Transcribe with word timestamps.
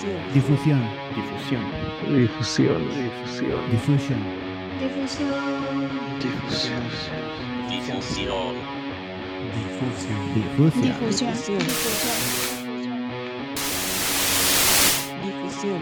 Difusión. 0.00 0.80
Difusión. 1.14 1.60
Difusión. 2.08 2.80
Difusión. 2.88 3.60
Difusión. 3.70 4.18
Difusión. 4.80 5.36
Difusión. 7.68 8.56
Difusión. 9.52 10.16
Difusión. 10.34 10.88
Difusión. 15.22 15.80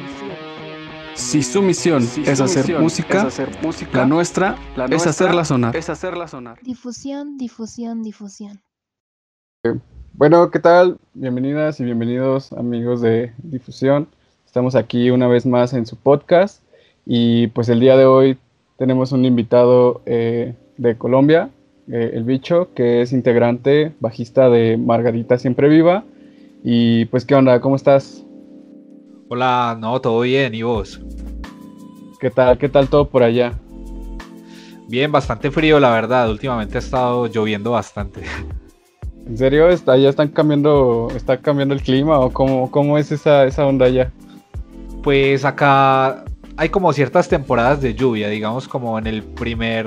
Si 1.14 1.42
su 1.44 1.62
misión 1.62 2.02
es 2.24 2.40
hacer 2.40 2.80
música, 2.80 3.28
la 3.92 4.04
nuestra 4.04 4.56
es 4.90 5.06
hacerla 5.06 5.44
sonar. 5.44 5.76
Es 5.76 5.88
hacerla 5.90 6.26
sonar. 6.26 6.58
Difusión, 6.62 7.38
difusión, 7.38 8.02
difusión. 8.02 8.60
Bueno, 10.14 10.50
¿qué 10.50 10.58
tal? 10.58 10.98
Bienvenidas 11.14 11.78
y 11.78 11.84
bienvenidos 11.84 12.52
amigos 12.52 13.00
de 13.00 13.32
Difusión. 13.38 14.08
Estamos 14.48 14.76
aquí 14.76 15.10
una 15.10 15.28
vez 15.28 15.44
más 15.44 15.74
en 15.74 15.84
su 15.84 15.96
podcast 15.96 16.62
y 17.04 17.48
pues 17.48 17.68
el 17.68 17.80
día 17.80 17.98
de 17.98 18.06
hoy 18.06 18.38
tenemos 18.78 19.12
un 19.12 19.26
invitado 19.26 20.00
eh, 20.06 20.54
de 20.78 20.96
Colombia, 20.96 21.50
eh, 21.92 22.12
el 22.14 22.24
bicho, 22.24 22.70
que 22.74 23.02
es 23.02 23.12
integrante, 23.12 23.92
bajista 24.00 24.48
de 24.48 24.78
Margarita 24.78 25.36
Siempre 25.36 25.68
Viva. 25.68 26.04
Y 26.64 27.04
pues, 27.04 27.26
¿qué 27.26 27.34
onda? 27.34 27.60
¿Cómo 27.60 27.76
estás? 27.76 28.24
Hola, 29.28 29.76
no, 29.78 30.00
todo 30.00 30.20
bien, 30.22 30.54
¿y 30.54 30.62
vos? 30.62 30.98
¿Qué 32.18 32.30
tal? 32.30 32.56
¿Qué 32.56 32.70
tal 32.70 32.88
todo 32.88 33.06
por 33.06 33.22
allá? 33.22 33.52
Bien, 34.88 35.12
bastante 35.12 35.50
frío, 35.50 35.78
la 35.78 35.90
verdad. 35.90 36.30
Últimamente 36.30 36.78
ha 36.78 36.80
estado 36.80 37.26
lloviendo 37.26 37.72
bastante. 37.72 38.22
¿En 39.26 39.36
serio? 39.36 39.68
¿Está, 39.68 39.98
¿Ya 39.98 40.08
están 40.08 40.28
cambiando, 40.28 41.08
está 41.14 41.36
cambiando 41.36 41.74
el 41.74 41.82
clima 41.82 42.18
o 42.18 42.32
cómo, 42.32 42.70
cómo 42.70 42.96
es 42.96 43.12
esa, 43.12 43.44
esa 43.44 43.66
onda 43.66 43.84
allá? 43.84 44.10
Pues 45.02 45.44
acá 45.44 46.24
hay 46.56 46.68
como 46.68 46.92
ciertas 46.92 47.28
temporadas 47.28 47.80
de 47.80 47.94
lluvia, 47.94 48.28
digamos 48.28 48.66
como 48.68 48.98
en 48.98 49.06
el 49.06 49.22
primer 49.22 49.86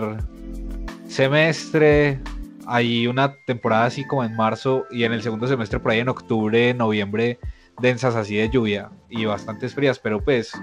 semestre 1.08 2.20
hay 2.66 3.08
una 3.08 3.36
temporada 3.46 3.86
así 3.86 4.06
como 4.06 4.24
en 4.24 4.36
marzo 4.36 4.86
y 4.92 5.04
en 5.04 5.12
el 5.12 5.22
segundo 5.22 5.48
semestre 5.48 5.80
por 5.80 5.92
ahí 5.92 6.00
en 6.00 6.10
octubre, 6.10 6.74
noviembre, 6.74 7.40
densas 7.82 8.16
así 8.16 8.36
de 8.36 8.50
lluvia 8.50 8.90
y 9.10 9.26
bastantes 9.26 9.76
frías, 9.76 10.00
pero 10.00 10.24
pues 10.24 10.54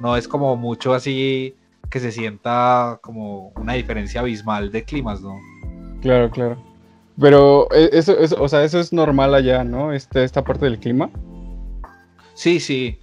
no 0.00 0.16
es 0.16 0.26
como 0.26 0.56
mucho 0.56 0.94
así 0.94 1.54
que 1.90 2.00
se 2.00 2.12
sienta 2.12 2.98
como 3.02 3.48
una 3.56 3.74
diferencia 3.74 4.22
abismal 4.22 4.72
de 4.72 4.84
climas, 4.84 5.20
¿no? 5.20 5.38
Claro, 6.00 6.30
claro. 6.30 6.56
Pero 7.20 7.68
eh, 7.74 7.90
eso, 7.92 8.18
eso, 8.18 8.40
o 8.40 8.48
sea, 8.48 8.64
eso 8.64 8.78
es 8.80 8.92
normal 8.92 9.34
allá, 9.34 9.64
¿no? 9.64 9.92
Este, 9.92 10.24
esta 10.24 10.42
parte 10.42 10.64
del 10.64 10.78
clima. 10.78 11.10
Sí, 12.32 12.60
sí. 12.60 12.98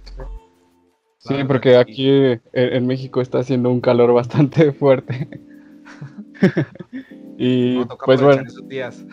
Sí, 1.18 1.34
porque 1.46 1.76
aquí 1.76 2.08
en, 2.52 2.86
México 2.86 3.20
está 3.20 3.40
haciendo 3.40 3.70
un 3.70 3.80
calor 3.80 4.12
bastante 4.12 4.72
fuerte. 4.72 5.28
y 7.38 7.74
No, 7.76 7.98
pues 8.04 8.22
bueno, 8.22 8.42
esos 8.42 8.68
días. 8.68 9.04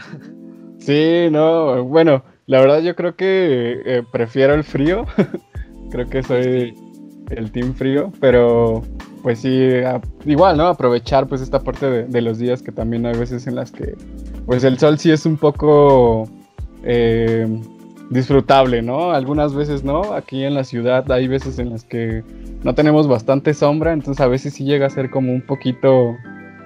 sí, 0.79 1.27
no, 1.31 1.83
bueno, 1.83 2.23
la 2.45 2.61
verdad 2.61 2.81
yo 2.81 2.95
creo 2.95 3.15
que 3.15 3.81
eh, 3.85 4.03
prefiero 4.11 4.53
el 4.53 4.63
frío. 4.63 5.05
creo 5.91 6.07
que 6.09 6.23
soy 6.23 6.75
el 7.31 7.51
team 7.51 7.73
frío, 7.73 8.11
pero 8.19 8.83
pues 9.23 9.39
sí, 9.39 9.63
a- 9.85 10.01
igual, 10.25 10.57
¿no? 10.57 10.67
Aprovechar 10.67 11.27
pues 11.27 11.41
esta 11.41 11.59
parte 11.59 11.89
de, 11.89 12.03
de 12.05 12.21
los 12.21 12.37
días 12.37 12.61
que 12.61 12.71
también 12.71 13.05
hay 13.05 13.17
veces 13.17 13.47
en 13.47 13.55
las 13.55 13.71
que 13.71 13.95
pues 14.45 14.63
el 14.63 14.77
sol 14.77 14.99
sí 14.99 15.11
es 15.11 15.25
un 15.25 15.37
poco 15.37 16.29
eh, 16.83 17.47
disfrutable, 18.09 18.81
¿no? 18.81 19.11
Algunas 19.11 19.53
veces 19.53 19.83
no. 19.83 20.13
Aquí 20.13 20.43
en 20.43 20.53
la 20.53 20.63
ciudad 20.63 21.09
hay 21.11 21.27
veces 21.27 21.59
en 21.59 21.69
las 21.71 21.83
que 21.83 22.23
no 22.63 22.73
tenemos 22.75 23.07
bastante 23.07 23.53
sombra, 23.53 23.93
entonces 23.93 24.21
a 24.23 24.27
veces 24.27 24.53
sí 24.53 24.63
llega 24.63 24.87
a 24.87 24.89
ser 24.89 25.09
como 25.09 25.31
un 25.33 25.41
poquito 25.41 26.15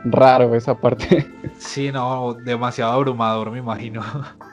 raro 0.06 0.56
esa 0.56 0.76
parte. 0.80 1.26
Sí, 1.58 1.92
no, 1.92 2.34
demasiado 2.36 2.94
abrumador, 2.94 3.52
me 3.52 3.60
imagino. 3.60 4.02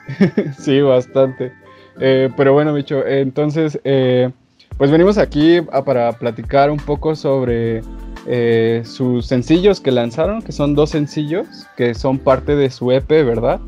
sí, 0.59 0.81
bastante. 0.81 1.53
Eh, 2.01 2.29
pero 2.35 2.51
bueno, 2.53 2.73
bicho, 2.73 2.99
eh, 3.05 3.21
entonces, 3.21 3.79
eh, 3.85 4.29
pues 4.77 4.91
venimos 4.91 5.17
aquí 5.17 5.57
a- 5.71 5.83
para 5.85 6.11
platicar 6.11 6.69
un 6.69 6.77
poco 6.77 7.15
sobre 7.15 7.81
eh, 8.27 8.81
sus 8.83 9.25
sencillos 9.25 9.79
que 9.79 9.91
lanzaron, 9.91 10.41
que 10.41 10.51
son 10.51 10.75
dos 10.75 10.89
sencillos, 10.89 11.47
que 11.77 11.93
son 11.93 12.19
parte 12.19 12.57
de 12.57 12.69
su 12.69 12.91
EP, 12.91 13.23
¿verdad? 13.23 13.61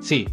Sí, 0.00 0.28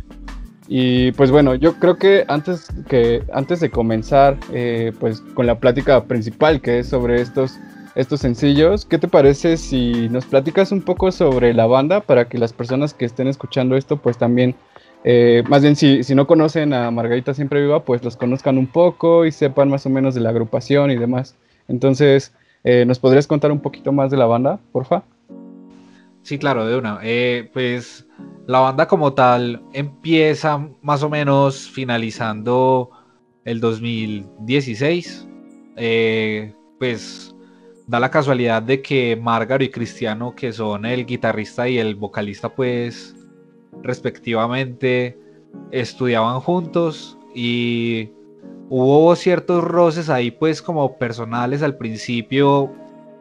Y 0.72 1.14
pues 1.14 1.32
bueno, 1.32 1.56
yo 1.56 1.74
creo 1.80 1.98
que 1.98 2.26
antes, 2.28 2.68
que, 2.88 3.24
antes 3.34 3.60
de 3.60 3.72
comenzar 3.72 4.38
eh, 4.54 4.94
pues 5.00 5.20
con 5.34 5.48
la 5.48 5.60
plática 5.60 6.04
principal 6.04 6.62
que 6.62 6.78
es 6.78 6.88
sobre 6.90 7.22
estos, 7.22 7.58
estos 7.96 8.20
sencillos, 8.20 8.86
¿qué 8.86 9.00
te 9.00 9.08
parece 9.08 9.58
si 9.58 10.08
nos 10.10 10.28
platicas 10.28 10.72
un 10.72 10.84
poco 10.84 11.12
sobre 11.12 11.56
la 11.56 11.66
banda 11.66 12.02
para 12.02 12.30
que 12.30 12.38
las 12.38 12.54
personas 12.54 12.94
que 12.94 13.06
estén 13.06 13.28
escuchando 13.28 13.76
esto 13.76 13.98
pues 13.98 14.20
también, 14.20 14.56
eh, 15.04 15.42
más 15.50 15.64
bien 15.64 15.76
si, 15.76 16.04
si 16.04 16.14
no 16.14 16.28
conocen 16.28 16.72
a 16.74 16.92
Margarita 16.92 17.34
Siempre 17.34 17.62
Viva 17.62 17.84
pues 17.84 18.04
los 18.04 18.16
conozcan 18.16 18.60
un 18.60 18.68
poco 18.68 19.26
y 19.26 19.32
sepan 19.32 19.70
más 19.70 19.88
o 19.88 19.90
menos 19.90 20.14
de 20.14 20.22
la 20.22 20.30
agrupación 20.30 20.92
y 20.92 20.98
demás. 20.98 21.36
Entonces, 21.68 22.32
eh, 22.64 22.86
¿nos 22.86 23.00
podrías 23.00 23.26
contar 23.26 23.52
un 23.52 23.62
poquito 23.62 23.92
más 23.92 24.12
de 24.12 24.18
la 24.18 24.28
banda, 24.28 24.60
porfa? 24.72 25.02
Sí, 26.24 26.38
claro, 26.38 26.66
de 26.68 26.78
una. 26.78 27.00
Eh, 27.04 27.50
pues 27.54 28.08
la 28.48 28.60
banda 28.60 28.88
como 28.88 29.14
tal 29.14 29.64
empieza 29.74 30.70
más 30.82 31.04
o 31.04 31.10
menos 31.10 31.70
finalizando 31.70 32.90
el 33.46 33.60
2016. 33.60 35.28
Eh, 35.78 36.54
pues 36.78 37.36
da 37.88 38.00
la 38.00 38.12
casualidad 38.12 38.62
de 38.62 38.82
que 38.82 39.16
Márgaro 39.16 39.64
y 39.64 39.70
Cristiano, 39.70 40.36
que 40.36 40.54
son 40.54 40.86
el 40.86 41.06
guitarrista 41.06 41.68
y 41.68 41.78
el 41.80 41.96
vocalista, 41.96 42.50
pues 42.50 43.16
respectivamente 43.82 45.18
estudiaban 45.72 46.40
juntos 46.40 47.18
y 47.34 48.12
hubo 48.70 49.16
ciertos 49.16 49.64
roces 49.64 50.10
ahí 50.10 50.32
pues 50.32 50.62
como 50.62 50.98
personales 50.98 51.64
al 51.64 51.78
principio 51.78 52.72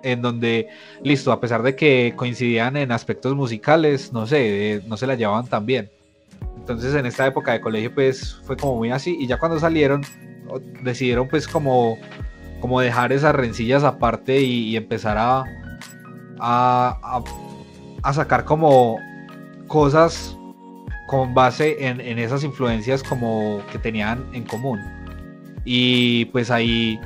en 0.03 0.22
donde 0.22 0.69
listo, 1.03 1.32
a 1.32 1.41
pesar 1.41 1.62
de 1.62 1.75
que 1.76 2.12
coincidían 2.16 2.76
en 2.76 2.92
aspectos 2.92 3.34
musicales, 3.34 4.12
no 4.12 4.26
sé, 4.26 4.75
eh, 4.76 4.82
no 4.86 4.97
se 4.97 5.06
la 5.06 5.14
llevaban 5.14 5.47
tan 5.47 5.66
bien. 5.66 5.91
Entonces 6.59 6.94
en 6.94 7.06
esta 7.06 7.26
época 7.26 7.53
de 7.53 7.60
colegio 7.60 7.94
pues 7.94 8.34
fue 8.44 8.56
como 8.56 8.76
muy 8.76 8.91
así 8.91 9.16
y 9.19 9.26
ya 9.26 9.38
cuando 9.38 9.58
salieron 9.58 10.03
decidieron 10.82 11.28
pues 11.28 11.48
como, 11.48 11.98
como 12.60 12.81
dejar 12.81 13.12
esas 13.12 13.34
rencillas 13.34 13.84
aparte 13.84 14.41
y, 14.41 14.69
y 14.70 14.76
empezar 14.76 15.16
a, 15.19 15.44
a- 16.38 17.22
a 18.03 18.12
sacar 18.12 18.44
como 18.44 18.97
cosas 19.66 20.37
con 21.06 21.34
base 21.34 21.84
en, 21.87 22.00
en 22.00 22.19
esas 22.19 22.44
influencias 22.44 23.03
como 23.03 23.60
que 23.72 23.78
tenían 23.78 24.25
en 24.32 24.44
común. 24.44 24.78
Y 25.64 26.26
pues 26.26 26.50
ahí 26.50 27.00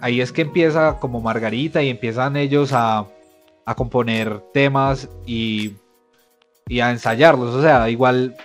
ahí 0.00 0.20
es 0.20 0.32
que 0.32 0.42
empieza 0.42 0.98
como 0.98 1.20
Margarita 1.20 1.82
y 1.82 1.88
empiezan 1.90 2.36
ellos 2.36 2.72
a, 2.72 3.06
a 3.66 3.74
componer 3.74 4.40
temas 4.52 5.08
y, 5.26 5.72
y 6.68 6.80
a 6.80 6.90
ensayarlos. 6.90 7.54
O 7.54 7.62
sea, 7.62 7.88
igual 7.90 8.36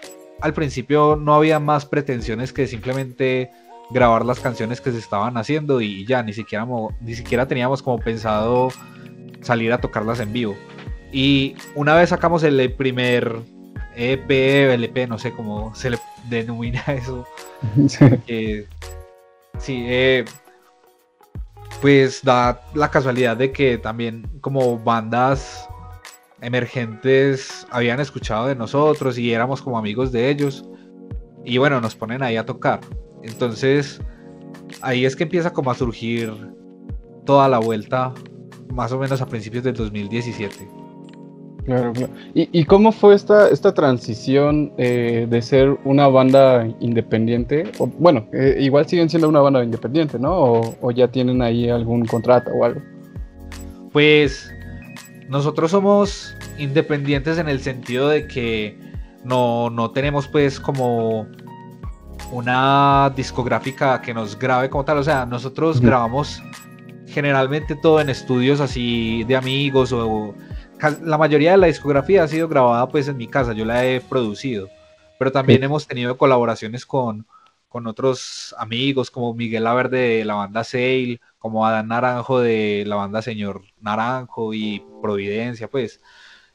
al 0.42 0.54
principio 0.54 1.16
no 1.16 1.34
había 1.36 1.60
más 1.60 1.86
pretensiones 1.86 2.54
que 2.54 2.68
simplemente 2.68 3.50
grabar 3.92 4.26
las 4.26 4.40
canciones 4.40 4.82
que 4.82 4.92
se 4.92 4.98
estaban 4.98 5.38
haciendo 5.38 5.80
y 5.82 6.06
ya, 6.06 6.24
ni 6.24 6.34
siquiera, 6.34 6.66
mo- 6.66 6.94
ni 7.02 7.14
siquiera 7.16 7.48
teníamos 7.48 7.82
como 7.84 8.00
pensado 8.00 8.70
salir 9.42 9.72
a 9.74 9.80
tocarlas 9.80 10.20
en 10.20 10.34
vivo. 10.34 10.56
Y 11.12 11.56
una 11.76 11.94
vez 11.96 12.10
sacamos 12.10 12.44
el 12.44 12.74
primer 12.74 13.36
EP, 13.96 14.74
LP, 14.74 15.08
no 15.08 15.18
sé 15.18 15.32
cómo 15.32 15.74
se 15.76 15.92
le 15.92 16.00
denomina 16.30 16.84
eso, 16.88 17.26
que 18.28 18.66
sí, 19.60 19.86
eh, 19.88 20.26
pues 21.82 22.22
da 22.24 22.62
la 22.74 22.90
casualidad 22.90 23.38
de 23.38 23.52
que 23.52 23.78
también 23.78 24.28
como 24.42 24.78
bandas 24.80 25.68
emergentes 26.42 27.66
habían 27.72 28.00
escuchado 28.00 28.48
de 28.48 28.56
nosotros 28.56 29.18
y 29.18 29.34
éramos 29.34 29.62
como 29.62 29.78
amigos 29.78 30.12
de 30.12 30.30
ellos 30.30 30.66
y 31.44 31.58
bueno, 31.58 31.80
nos 31.80 31.96
ponen 31.96 32.24
ahí 32.24 32.38
a 32.38 32.46
tocar. 32.46 32.82
Entonces 33.24 34.02
ahí 34.82 35.06
es 35.06 35.16
que 35.16 35.24
empieza 35.24 35.54
como 35.54 35.72
a 35.72 35.76
surgir 35.76 36.34
toda 37.26 37.48
la 37.48 37.60
vuelta 37.60 38.14
más 38.74 38.92
o 38.92 39.00
menos 39.00 39.22
a 39.22 39.26
principios 39.26 39.64
del 39.64 39.76
2017. 39.76 40.85
Claro, 41.66 41.94
claro. 41.94 42.14
¿Y, 42.36 42.48
y 42.60 42.66
cómo 42.66 42.92
fue 42.92 43.16
esta, 43.16 43.50
esta 43.50 43.74
transición 43.74 44.72
eh, 44.78 45.26
de 45.28 45.42
ser 45.42 45.78
una 45.84 46.08
banda 46.08 46.68
independiente? 46.80 47.64
O, 47.80 47.88
bueno, 47.88 48.28
eh, 48.34 48.58
igual 48.60 48.88
siguen 48.88 49.10
siendo 49.10 49.28
una 49.28 49.40
banda 49.40 49.64
independiente, 49.64 50.20
¿no? 50.20 50.32
O, 50.36 50.76
o 50.82 50.92
ya 50.92 51.08
tienen 51.08 51.42
ahí 51.42 51.70
algún 51.70 52.06
contrato 52.06 52.52
o 52.52 52.66
algo. 52.66 52.82
Pues 53.92 54.54
nosotros 55.28 55.72
somos 55.72 56.36
independientes 56.60 57.40
en 57.40 57.50
el 57.50 57.60
sentido 57.60 58.10
de 58.10 58.28
que 58.28 58.78
no, 59.24 59.72
no 59.72 59.90
tenemos 59.90 60.28
pues 60.28 60.60
como 60.60 61.28
una 62.32 63.12
discográfica 63.16 64.02
que 64.02 64.14
nos 64.14 64.38
grabe 64.38 64.70
como 64.70 64.86
tal. 64.86 65.00
O 65.00 65.04
sea, 65.04 65.26
nosotros 65.26 65.82
grabamos 65.82 66.44
generalmente 67.08 67.76
todo 67.76 68.00
en 68.02 68.10
estudios 68.10 68.60
así 68.60 69.24
de 69.24 69.36
amigos 69.36 69.92
o 69.92 70.36
la 71.04 71.18
mayoría 71.18 71.52
de 71.52 71.58
la 71.58 71.68
discografía 71.68 72.24
ha 72.24 72.28
sido 72.28 72.48
grabada 72.48 72.88
pues 72.88 73.08
en 73.08 73.18
mi 73.18 73.28
casa, 73.28 73.54
yo 73.54 73.66
la 73.66 73.86
he 73.86 74.02
producido, 74.02 74.70
pero 75.18 75.32
también 75.32 75.60
Sí. 75.60 75.66
hemos 75.66 75.88
tenido 75.88 76.18
colaboraciones 76.18 76.86
con, 76.86 77.26
con 77.70 77.88
otros 77.88 78.54
amigos 78.58 79.10
como 79.12 79.34
Miguel 79.34 79.64
Laverde 79.64 80.18
de 80.20 80.26
la 80.26 80.36
banda 80.36 80.64
Sail, 80.64 81.20
como 81.40 81.66
Adán 81.66 81.88
Naranjo 81.90 82.40
de 82.40 82.84
la 82.86 82.96
banda 82.96 83.22
Señor 83.22 83.62
Naranjo 83.82 84.54
y 84.54 84.84
Providencia, 85.02 85.68
pues 85.70 86.02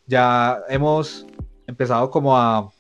ya 0.06 0.58
hemos 0.68 1.26
empezado 1.66 2.10
como 2.10 2.36
a 2.36 2.70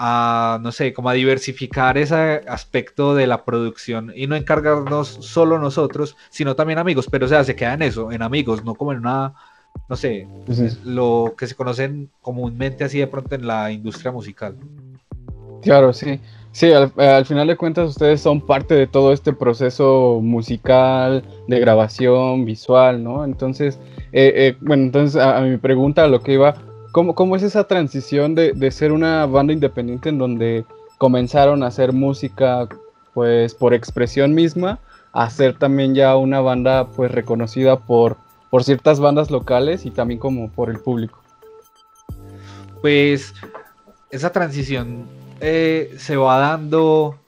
a, 0.00 0.60
no 0.62 0.70
sé, 0.70 0.94
como 0.94 1.10
a 1.10 1.14
diversificar 1.14 1.98
ese 1.98 2.44
aspecto 2.46 3.16
de 3.16 3.26
la 3.26 3.44
producción 3.44 4.12
y 4.14 4.28
no 4.28 4.36
encargarnos 4.36 5.08
solo 5.08 5.58
nosotros, 5.58 6.16
sino 6.30 6.54
también 6.54 6.78
amigos, 6.78 7.08
pero 7.10 7.26
o 7.26 7.28
sea, 7.28 7.42
se 7.42 7.56
queda 7.56 7.74
en 7.74 7.82
eso, 7.82 8.12
en 8.12 8.22
amigos, 8.22 8.64
no 8.64 8.76
como 8.76 8.92
en 8.92 9.00
una, 9.00 9.34
no 9.88 9.96
sé, 9.96 10.26
lo 10.84 11.34
que 11.36 11.46
se 11.46 11.54
conocen 11.54 12.10
comúnmente 12.22 12.84
así 12.84 12.98
de 12.98 13.06
pronto 13.06 13.34
en 13.34 13.46
la 13.46 13.70
industria 13.70 14.12
musical. 14.12 14.56
Claro, 15.62 15.92
sí. 15.92 16.20
Sí, 16.52 16.72
al, 16.72 16.92
al 16.96 17.26
final 17.26 17.46
de 17.46 17.56
cuentas 17.56 17.90
ustedes 17.90 18.20
son 18.20 18.40
parte 18.40 18.74
de 18.74 18.86
todo 18.86 19.12
este 19.12 19.32
proceso 19.32 20.18
musical, 20.22 21.22
de 21.46 21.60
grabación, 21.60 22.44
visual, 22.44 23.04
¿no? 23.04 23.24
Entonces, 23.24 23.78
eh, 24.12 24.32
eh, 24.34 24.56
bueno, 24.60 24.84
entonces 24.84 25.20
a, 25.20 25.36
a 25.38 25.40
mi 25.42 25.56
pregunta, 25.58 26.04
a 26.04 26.08
lo 26.08 26.20
que 26.20 26.32
iba, 26.32 26.56
¿cómo, 26.92 27.14
cómo 27.14 27.36
es 27.36 27.42
esa 27.42 27.64
transición 27.64 28.34
de, 28.34 28.52
de 28.52 28.70
ser 28.70 28.92
una 28.92 29.26
banda 29.26 29.52
independiente 29.52 30.08
en 30.08 30.18
donde 30.18 30.64
comenzaron 30.96 31.62
a 31.62 31.66
hacer 31.66 31.92
música, 31.92 32.66
pues, 33.14 33.54
por 33.54 33.74
expresión 33.74 34.34
misma, 34.34 34.80
a 35.12 35.30
ser 35.30 35.58
también 35.58 35.94
ya 35.94 36.16
una 36.16 36.40
banda, 36.40 36.88
pues, 36.88 37.10
reconocida 37.10 37.78
por, 37.78 38.16
por 38.50 38.64
ciertas 38.64 39.00
bandas 39.00 39.30
locales 39.30 39.86
y 39.86 39.90
también 39.90 40.20
como 40.20 40.50
por 40.50 40.70
el 40.70 40.80
público? 40.80 41.20
Pues 42.80 43.34
esa 44.10 44.30
transición 44.30 45.06
eh, 45.40 45.94
se 45.98 46.16
va 46.16 46.38
dando 46.38 47.18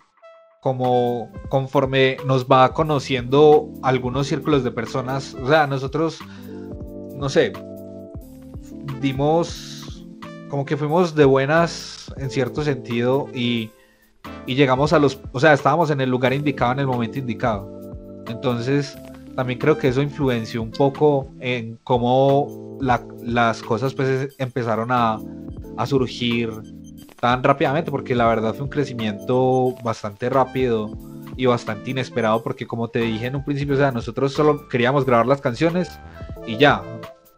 como 0.61 1.31
conforme 1.49 2.19
nos 2.27 2.47
va 2.47 2.73
conociendo 2.73 3.71
algunos 3.83 4.27
círculos 4.27 4.63
de 4.63 4.71
personas. 4.71 5.35
O 5.35 5.49
sea, 5.49 5.67
nosotros, 5.67 6.19
no 7.17 7.29
sé, 7.29 7.53
dimos 9.01 10.07
como 10.49 10.65
que 10.65 10.77
fuimos 10.77 11.15
de 11.15 11.25
buenas 11.25 12.13
en 12.17 12.29
cierto 12.31 12.63
sentido 12.63 13.29
y, 13.33 13.71
y 14.47 14.55
llegamos 14.55 14.93
a 14.93 14.99
los, 14.99 15.21
o 15.33 15.41
sea, 15.41 15.53
estábamos 15.53 15.91
en 15.91 16.01
el 16.01 16.11
lugar 16.11 16.33
indicado 16.33 16.73
en 16.73 16.81
el 16.81 16.87
momento 16.87 17.19
indicado. 17.19 17.81
Entonces, 18.27 18.99
también 19.41 19.59
creo 19.59 19.79
que 19.79 19.89
eso 19.89 20.03
influenció 20.03 20.61
un 20.61 20.71
poco 20.71 21.29
en 21.41 21.79
cómo 21.83 22.77
la- 22.79 23.07
las 23.23 23.63
cosas 23.63 23.95
pues 23.95 24.37
empezaron 24.37 24.93
a, 24.93 25.19
a 25.79 25.87
surgir 25.87 26.51
tan 27.19 27.43
rápidamente, 27.43 27.91
porque 27.91 28.15
la 28.15 28.27
verdad 28.27 28.53
fue 28.53 28.65
un 28.65 28.69
crecimiento 28.69 29.75
bastante 29.83 30.29
rápido 30.29 30.91
y 31.39 31.47
bastante 31.47 31.91
inesperado, 31.91 32.43
porque 32.43 32.67
como 32.67 32.89
te 32.89 32.99
dije 32.99 33.29
en 33.29 33.37
un 33.37 33.43
principio, 33.43 33.77
o 33.77 33.79
sea, 33.79 33.91
nosotros 33.91 34.35
solo 34.35 34.69
queríamos 34.69 35.07
grabar 35.07 35.27
las 35.27 35.41
canciones 35.41 35.91
y 36.47 36.59
ya. 36.59 36.83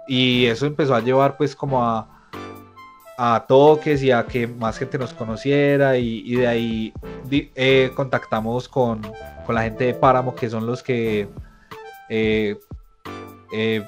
Y 0.09 0.47
eso 0.47 0.67
empezó 0.67 0.97
a 0.97 1.01
llevar 1.01 1.37
pues 1.37 1.55
como 1.55 1.85
a, 1.85 2.09
a 3.17 3.45
toques 3.47 4.03
y 4.03 4.11
a 4.11 4.27
que 4.27 4.49
más 4.49 4.77
gente 4.77 4.99
nos 4.99 5.13
conociera 5.13 5.97
y, 5.99 6.35
de 6.35 6.49
ahí 6.49 6.93
eh, 7.31 7.93
contactamos 7.95 8.69
con, 8.69 9.03
con 9.47 9.55
la 9.55 9.63
gente 9.63 9.85
de 9.85 9.95
Páramo, 9.95 10.35
que 10.35 10.51
son 10.51 10.67
los 10.67 10.83
que 10.83 11.29
eh, 12.15 12.57
eh, 13.55 13.83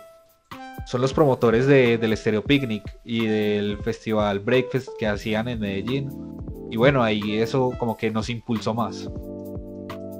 son 0.86 1.02
los 1.02 1.12
promotores 1.12 1.66
de- 1.66 1.98
del 1.98 2.16
Stereo 2.16 2.42
Picnic 2.42 2.82
y 3.04 3.26
del 3.26 3.76
festival 3.78 4.40
Breakfast 4.40 4.88
que 4.98 5.06
hacían 5.06 5.48
en 5.48 5.60
Medellín. 5.60 6.08
Y 6.70 6.76
bueno, 6.78 7.02
ahí 7.02 7.36
eso 7.38 7.72
como 7.78 7.96
que 7.98 8.10
nos 8.10 8.30
impulsó 8.30 8.72
más. 8.72 9.08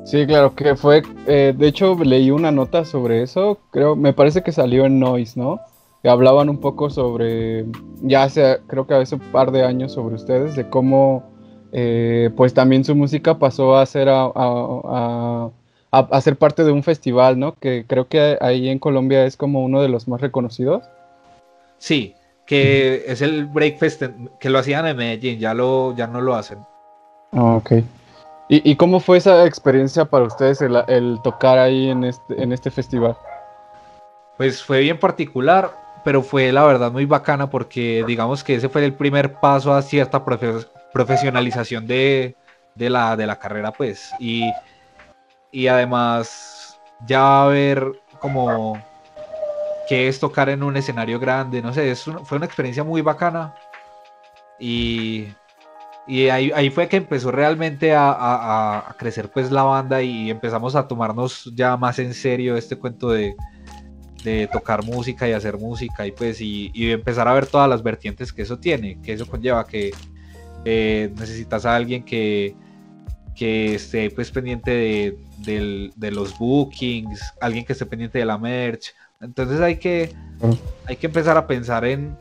Sí, 0.04 0.26
claro, 0.26 0.54
que 0.54 0.76
fue, 0.76 1.02
eh, 1.26 1.54
de 1.56 1.66
hecho 1.66 1.96
leí 1.96 2.30
una 2.30 2.50
nota 2.50 2.84
sobre 2.84 3.22
eso, 3.22 3.58
creo, 3.70 3.96
me 3.96 4.12
parece 4.12 4.42
que 4.42 4.52
salió 4.52 4.84
en 4.84 5.00
Noise, 5.00 5.40
¿no? 5.40 5.60
Hablaban 6.04 6.50
un 6.50 6.58
poco 6.58 6.90
sobre, 6.90 7.64
ya 8.02 8.24
hace, 8.24 8.58
creo 8.66 8.86
que 8.86 8.92
hace 8.92 9.14
un 9.14 9.22
par 9.32 9.50
de 9.50 9.64
años 9.64 9.92
sobre 9.92 10.16
ustedes, 10.16 10.54
de 10.56 10.68
cómo, 10.68 11.22
pues 12.36 12.52
también 12.52 12.84
su 12.84 12.94
música 12.94 13.38
pasó 13.38 13.78
a 13.78 13.86
ser, 13.86 14.10
a- 14.10 15.50
a- 15.98 16.08
a 16.10 16.20
ser 16.20 16.36
parte 16.36 16.64
de 16.64 16.72
un 16.72 16.82
festival, 16.82 17.38
¿no? 17.38 17.54
Que 17.54 17.84
creo 17.86 18.08
que 18.08 18.38
ahí 18.40 18.68
en 18.68 18.78
Colombia 18.78 19.24
es 19.24 19.36
como 19.36 19.62
uno 19.64 19.80
de 19.82 19.88
los 19.88 20.08
más 20.08 20.20
reconocidos. 20.20 20.82
Sí, 21.78 22.14
que 22.46 23.04
es 23.06 23.22
el 23.22 23.46
Breakfast 23.46 24.02
que 24.40 24.50
lo 24.50 24.58
hacían 24.58 24.86
en 24.86 24.96
Medellín, 24.96 25.38
ya, 25.38 25.54
lo, 25.54 25.94
ya 25.96 26.06
no 26.06 26.20
lo 26.20 26.34
hacen. 26.34 26.58
Ah, 27.32 27.56
ok. 27.56 27.72
¿Y, 28.48 28.70
y 28.70 28.76
cómo 28.76 29.00
fue 29.00 29.16
esa 29.18 29.46
experiencia 29.46 30.04
para 30.04 30.24
ustedes 30.24 30.60
el, 30.60 30.76
el 30.88 31.18
tocar 31.22 31.58
ahí 31.58 31.88
en 31.90 32.04
este, 32.04 32.42
en 32.42 32.52
este 32.52 32.70
festival? 32.70 33.16
Pues 34.36 34.62
fue 34.62 34.80
bien 34.80 34.98
particular, 34.98 35.70
pero 36.04 36.22
fue 36.22 36.52
la 36.52 36.64
verdad 36.64 36.92
muy 36.92 37.06
bacana 37.06 37.48
porque 37.48 38.04
digamos 38.06 38.44
que 38.44 38.56
ese 38.56 38.68
fue 38.68 38.84
el 38.84 38.92
primer 38.94 39.34
paso 39.40 39.72
a 39.72 39.80
cierta 39.80 40.24
profe- 40.24 40.66
profesionalización 40.92 41.86
de, 41.86 42.36
de 42.74 42.90
la, 42.90 43.16
de 43.16 43.26
la 43.26 43.38
carrera, 43.38 43.72
pues. 43.72 44.10
Y, 44.18 44.50
y 45.54 45.68
además 45.68 46.80
ya 47.06 47.44
ver 47.46 47.86
como 48.18 48.76
qué 49.88 50.08
es 50.08 50.18
tocar 50.18 50.48
en 50.48 50.64
un 50.64 50.76
escenario 50.76 51.20
grande, 51.20 51.62
no 51.62 51.72
sé, 51.72 51.92
es 51.92 52.08
un- 52.08 52.26
fue 52.26 52.38
una 52.38 52.46
experiencia 52.46 52.82
muy 52.82 53.02
bacana. 53.02 53.54
Y, 54.58 55.28
y 56.08 56.28
ahí, 56.28 56.50
ahí 56.54 56.70
fue 56.70 56.88
que 56.88 56.96
empezó 56.96 57.30
realmente 57.30 57.94
a, 57.94 58.10
a- 58.10 58.78
a- 58.78 58.90
a 58.90 58.94
crecer 58.94 59.30
pues 59.30 59.52
la 59.52 59.62
banda 59.62 60.02
y 60.02 60.28
empezamos 60.28 60.74
a 60.74 60.88
tomarnos 60.88 61.50
ya 61.54 61.76
más 61.76 62.00
en 62.00 62.14
serio 62.14 62.56
este 62.56 62.76
cuento 62.76 63.10
de, 63.10 63.34
de 64.24 64.48
tocar 64.52 64.82
música 64.84 65.28
y 65.28 65.32
hacer 65.32 65.56
música 65.56 66.04
y 66.04 66.10
pues 66.10 66.40
y, 66.40 66.72
y 66.74 66.90
empezar 66.90 67.28
a 67.28 67.32
ver 67.34 67.46
todas 67.46 67.68
las 67.68 67.82
vertientes 67.82 68.32
que 68.32 68.42
eso 68.42 68.58
tiene, 68.58 69.00
que 69.02 69.12
eso 69.12 69.26
conlleva 69.26 69.64
que 69.66 69.92
eh, 70.64 71.12
necesitas 71.16 71.64
a 71.64 71.76
alguien 71.76 72.04
que, 72.04 72.56
que 73.34 73.74
esté 73.74 74.10
pues 74.10 74.30
pendiente 74.30 74.70
de, 75.44 75.90
de 75.96 76.10
los 76.10 76.38
bookings, 76.38 77.20
alguien 77.40 77.64
que 77.64 77.72
esté 77.72 77.86
pendiente 77.86 78.18
de 78.18 78.24
la 78.24 78.38
merch. 78.38 78.94
Entonces 79.20 79.60
hay 79.60 79.76
que, 79.76 80.12
Mm. 80.40 80.52
hay 80.86 80.96
que 80.96 81.06
empezar 81.06 81.36
a 81.36 81.46
pensar 81.46 81.84
en, 81.84 82.16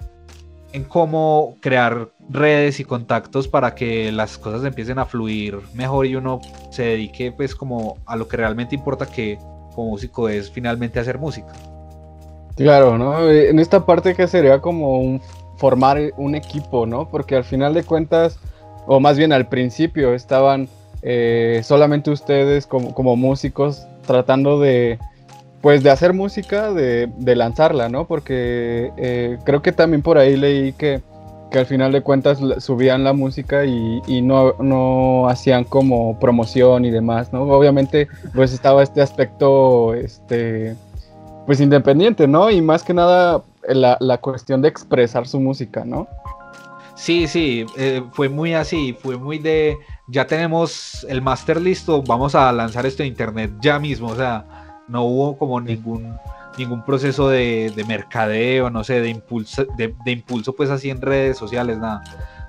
en 0.71 0.83
cómo 0.83 1.55
crear 1.61 2.09
redes 2.29 2.79
y 2.79 2.83
contactos 2.85 3.47
para 3.47 3.75
que 3.75 4.11
las 4.11 4.37
cosas 4.37 4.63
empiecen 4.65 4.99
a 4.99 5.05
fluir 5.05 5.59
mejor 5.73 6.05
y 6.05 6.15
uno 6.15 6.39
se 6.71 6.83
dedique 6.83 7.31
pues 7.31 7.55
como 7.55 7.97
a 8.05 8.15
lo 8.15 8.27
que 8.27 8.37
realmente 8.37 8.75
importa 8.75 9.05
que 9.07 9.37
como 9.75 9.89
músico 9.89 10.29
es 10.29 10.49
finalmente 10.51 10.99
hacer 10.99 11.17
música. 11.17 11.51
Claro, 12.55 12.97
¿no? 12.97 13.27
Eh, 13.29 13.49
En 13.49 13.59
esta 13.59 13.85
parte 13.85 14.13
que 14.13 14.27
sería 14.27 14.59
como 14.61 14.99
un 14.99 15.21
formar 15.57 15.99
un 16.17 16.35
equipo, 16.35 16.85
¿no? 16.85 17.09
Porque 17.09 17.35
al 17.35 17.43
final 17.43 17.73
de 17.73 17.83
cuentas, 17.83 18.39
o 18.85 18.99
más 18.99 19.17
bien 19.17 19.33
al 19.33 19.47
principio, 19.49 20.13
estaban 20.13 20.67
eh, 21.03 21.61
solamente 21.63 22.11
ustedes 22.11 22.65
como, 22.65 22.93
como 22.93 23.15
músicos 23.15 23.85
tratando 24.05 24.59
de, 24.59 24.99
pues, 25.61 25.83
de 25.83 25.89
hacer 25.89 26.13
música, 26.13 26.71
de, 26.71 27.09
de 27.17 27.35
lanzarla, 27.35 27.89
¿no? 27.89 28.05
Porque 28.05 28.91
eh, 28.97 29.37
creo 29.43 29.61
que 29.61 29.71
también 29.71 30.01
por 30.01 30.17
ahí 30.17 30.37
leí 30.37 30.73
que, 30.73 31.01
que 31.51 31.59
al 31.59 31.65
final 31.65 31.91
de 31.91 32.01
cuentas 32.01 32.39
subían 32.59 33.03
la 33.03 33.13
música 33.13 33.65
y, 33.65 34.01
y 34.07 34.21
no, 34.21 34.53
no 34.59 35.27
hacían 35.27 35.65
como 35.65 36.19
promoción 36.19 36.85
y 36.85 36.91
demás, 36.91 37.31
¿no? 37.31 37.43
Obviamente, 37.43 38.07
pues 38.33 38.53
estaba 38.53 38.81
este 38.81 39.01
aspecto, 39.01 39.93
este 39.93 40.75
pues 41.45 41.59
independiente, 41.59 42.27
¿no? 42.27 42.49
Y 42.49 42.61
más 42.61 42.83
que 42.83 42.93
nada 42.93 43.43
la, 43.67 43.97
la 43.99 44.17
cuestión 44.19 44.61
de 44.61 44.69
expresar 44.69 45.27
su 45.27 45.39
música, 45.39 45.83
¿no? 45.85 46.07
Sí, 47.03 47.27
sí, 47.27 47.65
eh, 47.75 48.01
fue 48.13 48.29
muy 48.29 48.53
así, 48.53 48.93
fue 48.97 49.17
muy 49.17 49.37
de, 49.37 49.77
ya 50.07 50.25
tenemos 50.25 51.05
el 51.09 51.21
máster 51.21 51.59
listo, 51.59 52.01
vamos 52.01 52.33
a 52.33 52.49
lanzar 52.53 52.85
esto 52.85 53.03
en 53.03 53.09
internet 53.09 53.51
ya 53.59 53.77
mismo, 53.77 54.07
o 54.07 54.15
sea, 54.15 54.79
no 54.87 55.03
hubo 55.03 55.37
como 55.37 55.59
ningún, 55.59 56.15
ningún 56.57 56.85
proceso 56.85 57.27
de, 57.27 57.73
de 57.75 57.83
mercadeo, 57.83 58.69
no 58.69 58.85
sé, 58.85 59.01
de 59.01 59.09
impulso, 59.09 59.65
de, 59.75 59.93
de 60.05 60.11
impulso 60.11 60.55
pues 60.55 60.69
así 60.69 60.89
en 60.89 61.01
redes 61.01 61.37
sociales, 61.37 61.77
nada. 61.77 62.01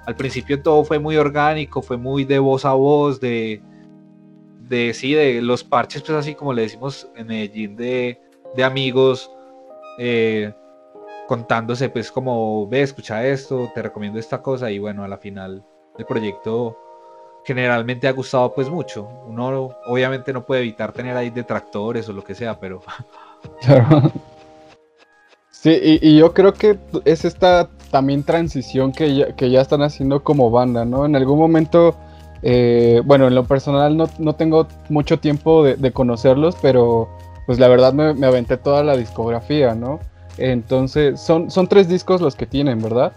Al 0.07 0.15
principio 0.15 0.63
todo 0.63 0.85
fue 0.85 1.01
muy 1.01 1.17
orgánico, 1.17 1.83
fue 1.83 1.97
muy 1.97 2.25
de 2.25 2.39
voz 2.39 2.65
a 2.65 2.75
voz, 2.75 3.19
de, 3.19 3.61
de 4.69 4.95
sí, 4.95 5.15
de 5.15 5.43
los 5.43 5.65
parches 5.65 6.01
pues 6.03 6.17
así 6.17 6.37
como 6.37 6.53
le 6.53 6.63
decimos 6.63 7.09
en 7.17 7.27
Medellín, 7.27 7.75
de, 7.75 8.21
de 8.55 8.63
amigos, 8.63 9.29
eh, 9.99 10.55
contándose 11.27 11.89
pues 11.89 12.11
como 12.11 12.67
ve, 12.69 12.83
escucha 12.83 13.27
esto, 13.27 13.71
te 13.75 13.83
recomiendo 13.83 14.19
esta 14.19 14.43
cosa 14.43 14.71
y 14.71 14.79
bueno, 14.79 15.05
a 15.05 15.09
la 15.09 15.19
final 15.19 15.65
el 15.99 16.07
proyecto 16.07 16.77
generalmente 17.45 18.09
ha 18.09 18.13
gustado 18.13 18.55
pues 18.55 18.69
mucho. 18.69 19.09
Uno 19.27 19.71
obviamente 19.87 20.33
no 20.33 20.45
puede 20.45 20.63
evitar 20.63 20.93
tener 20.93 21.17
ahí 21.17 21.31
detractores 21.31 22.09
o 22.09 22.13
lo 22.13 22.25
que 22.25 22.35
sea, 22.35 22.59
pero... 22.59 22.83
Claro. 23.61 24.11
Sí, 25.65 25.99
y, 26.03 26.19
yo 26.19 26.35
creo 26.35 26.53
que 26.53 26.79
es 27.07 27.25
esta 27.25 27.71
también 27.91 28.23
transición 28.23 28.93
que 28.93 29.15
ya, 29.15 29.35
que 29.35 29.51
ya 29.51 29.63
están 29.63 29.83
haciendo 29.83 30.23
como 30.23 30.51
banda, 30.51 30.85
¿no? 30.85 31.07
En 31.07 31.17
algún 31.17 31.39
momento, 31.39 31.95
eh, 32.43 33.01
bueno, 33.05 33.29
en 33.29 33.35
lo 33.35 33.45
personal 33.45 33.97
no, 33.97 34.09
no 34.19 34.35
tengo 34.35 34.67
mucho 34.91 35.21
tiempo 35.21 35.65
de, 35.65 35.93
conocerlos, 35.93 36.57
pero 36.61 37.09
pues 37.47 37.59
la 37.59 37.69
verdad 37.69 37.95
me, 37.95 38.27
aventé 38.27 38.59
toda 38.59 38.83
la 38.83 38.97
discografía, 38.97 39.75
¿no? 39.75 40.01
Entonces, 40.39 41.21
son, 41.21 41.51
son 41.51 41.69
tres 41.69 41.89
discos 41.89 42.21
los 42.21 42.35
que 42.35 42.47
tienen, 42.47 42.83
¿verdad? 42.83 43.13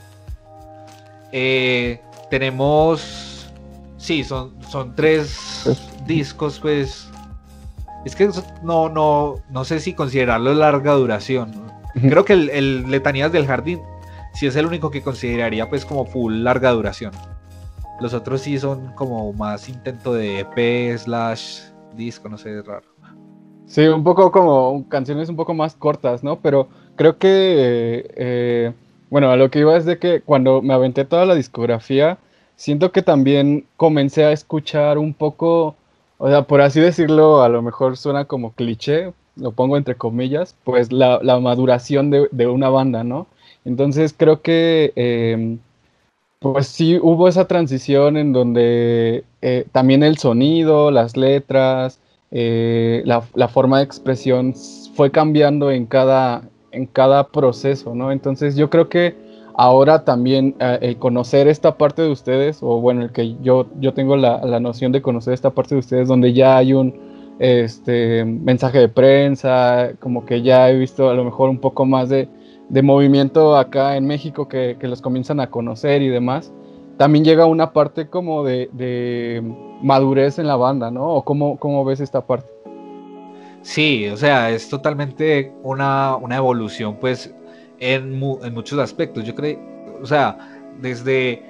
Eh, 1.31 2.01
tenemos, 2.29 3.51
sí, 3.97 4.23
son, 4.23 4.53
son 4.69 4.95
tres 4.95 5.61
pues, 5.63 5.79
discos, 6.05 6.59
pues... 6.59 7.09
Es 8.05 8.15
que 8.15 8.29
no, 8.63 8.87
no, 8.87 9.35
no 9.49 9.65
sé 9.65 9.79
si 9.79 9.93
considerarlo 9.93 10.53
larga 10.53 10.93
duración. 10.93 11.51
Creo 11.93 12.23
que 12.23 12.33
el, 12.33 12.49
el 12.51 12.89
Letanías 12.89 13.31
del 13.31 13.47
Jardín 13.47 13.81
sí 14.33 14.45
es 14.45 14.55
el 14.55 14.65
único 14.67 14.91
que 14.91 15.01
consideraría 15.01 15.67
pues 15.67 15.83
como 15.83 16.05
full 16.05 16.43
larga 16.43 16.71
duración. 16.71 17.11
Los 17.99 18.13
otros 18.13 18.41
sí 18.41 18.59
son 18.59 18.93
como 18.93 19.33
más 19.33 19.67
intento 19.67 20.13
de 20.13 20.41
EP 20.41 20.97
slash 20.97 21.61
disco, 21.95 22.29
no 22.29 22.37
sé, 22.37 22.59
es 22.59 22.65
raro. 22.65 22.85
Sí, 23.65 23.81
un 23.87 24.03
poco 24.03 24.31
como 24.31 24.87
canciones 24.87 25.27
un 25.27 25.35
poco 25.35 25.53
más 25.53 25.75
cortas, 25.75 26.23
¿no? 26.23 26.39
Pero 26.39 26.69
creo 26.97 27.17
que, 27.17 28.11
eh, 28.15 28.73
bueno, 29.09 29.31
a 29.31 29.37
lo 29.37 29.49
que 29.49 29.59
iba 29.59 29.77
es 29.77 29.85
de 29.85 29.99
que 29.99 30.21
cuando 30.21 30.61
me 30.61 30.73
aventé 30.73 31.05
toda 31.05 31.25
la 31.25 31.35
discografía, 31.35 32.17
siento 32.57 32.91
que 32.91 33.01
también 33.01 33.65
comencé 33.77 34.25
a 34.25 34.33
escuchar 34.33 34.97
un 34.97 35.13
poco, 35.13 35.75
o 36.17 36.29
sea, 36.29 36.43
por 36.43 36.61
así 36.61 36.81
decirlo, 36.81 37.43
a 37.43 37.49
lo 37.49 37.61
mejor 37.61 37.95
suena 37.97 38.25
como 38.25 38.53
cliché, 38.53 39.13
lo 39.37 39.51
pongo 39.51 39.77
entre 39.77 39.95
comillas, 39.95 40.55
pues 40.65 40.91
la, 40.91 41.19
la 41.23 41.39
maduración 41.39 42.09
de, 42.09 42.27
de, 42.31 42.47
una 42.47 42.69
banda, 42.69 43.03
¿no? 43.03 43.27
Entonces 43.65 44.13
creo 44.17 44.41
que 44.41 44.93
eh, 44.95 45.57
pues 46.39 46.67
sí 46.67 46.97
hubo 47.01 47.27
esa 47.27 47.47
transición 47.47 48.17
en 48.17 48.33
donde 48.33 49.23
eh, 49.41 49.65
también 49.71 50.03
el 50.03 50.17
sonido, 50.17 50.91
las 50.91 51.17
letras, 51.17 51.99
eh, 52.31 53.01
la, 53.05 53.23
la, 53.35 53.47
forma 53.47 53.77
de 53.77 53.85
expresión 53.85 54.53
fue 54.95 55.11
cambiando 55.11 55.71
en 55.71 55.85
cada, 55.85 56.43
en 56.71 56.85
cada 56.85 57.27
proceso, 57.29 57.95
¿no? 57.95 58.11
Entonces 58.11 58.55
yo 58.55 58.69
creo 58.69 58.89
que 58.89 59.15
ahora 59.55 60.05
también 60.05 60.55
eh, 60.59 60.79
el 60.81 60.97
conocer 60.97 61.47
esta 61.47 61.77
parte 61.77 62.01
de 62.01 62.11
ustedes, 62.11 62.59
o 62.61 62.79
bueno, 62.79 63.03
el 63.03 63.11
que 63.11 63.35
yo, 63.41 63.67
yo 63.79 63.93
tengo 63.93 64.15
la, 64.15 64.45
la 64.45 64.59
noción 64.59 64.91
de 64.91 65.01
conocer 65.01 65.33
esta 65.33 65.49
parte 65.49 65.75
de 65.75 65.79
ustedes, 65.79 66.07
donde 66.07 66.33
ya 66.33 66.57
hay 66.57 66.73
un 66.73 67.07
este, 67.39 68.25
mensaje 68.25 68.79
de 68.79 68.89
prensa, 68.89 69.91
como 69.99 70.25
que 70.25 70.41
ya 70.41 70.69
he 70.69 70.77
visto 70.77 71.09
a 71.09 71.13
lo 71.13 71.23
mejor 71.23 71.49
un 71.49 71.59
poco 71.59 71.85
más 71.85 72.09
de, 72.09 72.27
de 72.69 72.81
movimiento 72.81 73.55
acá 73.55 73.95
en 73.95 74.07
México 74.07 74.47
que, 74.47 74.77
que, 74.79 74.87
los 74.87 75.01
comienzan 75.01 75.39
a 75.39 75.49
conocer 75.49 76.01
y 76.01 76.09
demás, 76.09 76.51
también 76.97 77.23
llega 77.23 77.45
una 77.45 77.73
parte 77.73 78.07
como 78.07 78.43
de, 78.43 78.69
de 78.73 79.43
madurez 79.81 80.39
en 80.39 80.47
la 80.47 80.55
banda, 80.55 80.89
¿no? 80.89 81.13
¿O 81.13 81.23
cómo, 81.23 81.57
cómo, 81.57 81.85
ves 81.85 81.99
esta 81.99 82.25
parte? 82.25 82.49
Sí, 83.67 84.07
o 84.07 84.15
sea, 84.15 84.49
es 84.49 84.69
totalmente 84.69 85.53
una, 85.61 86.15
una 86.15 86.37
evolución, 86.37 86.95
pues, 87.01 87.35
en, 87.79 88.17
mu 88.17 88.39
en, 88.41 88.53
muchos 88.53 88.79
aspectos. 88.79 89.25
Yo 89.25 89.35
creo, 89.35 89.59
o 90.01 90.05
sea, 90.05 90.37
desde 90.79 91.43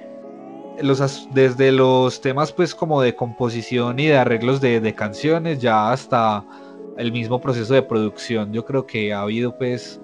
los, 0.82 1.28
desde 1.32 1.70
los 1.70 2.20
temas, 2.20 2.50
pues, 2.52 2.74
como 2.74 3.00
de 3.00 3.14
composición 3.14 4.00
y 4.00 4.06
de 4.08 4.18
arreglos 4.18 4.60
de, 4.60 4.80
de 4.80 4.94
canciones, 4.96 5.60
ya 5.60 5.92
hasta 5.92 6.44
el 6.96 7.12
mismo 7.12 7.40
proceso 7.40 7.72
de 7.74 7.82
producción, 7.82 8.52
yo 8.52 8.64
creo 8.64 8.84
que 8.84 9.12
ha 9.12 9.20
habido, 9.20 9.56
pues, 9.56 10.00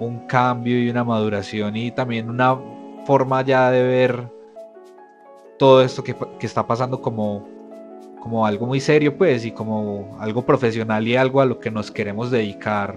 un 0.00 0.26
cambio 0.26 0.82
y 0.82 0.90
una 0.90 1.04
maduración 1.04 1.76
y 1.76 1.92
también 1.92 2.30
una 2.30 2.58
forma 3.06 3.42
ya 3.42 3.70
de 3.70 3.84
ver 3.84 4.28
todo 5.56 5.82
esto 5.82 6.02
que, 6.02 6.16
que, 6.40 6.46
está 6.46 6.66
pasando 6.66 7.00
como, 7.00 7.46
como 8.20 8.46
algo 8.46 8.66
muy 8.66 8.80
serio 8.80 9.16
pues 9.16 9.44
y 9.44 9.52
como 9.52 10.16
algo 10.20 10.42
profesional 10.42 11.06
y 11.06 11.16
algo 11.16 11.40
a 11.40 11.46
lo 11.46 11.58
que 11.58 11.70
nos 11.70 11.90
queremos 11.90 12.30
dedicar 12.30 12.96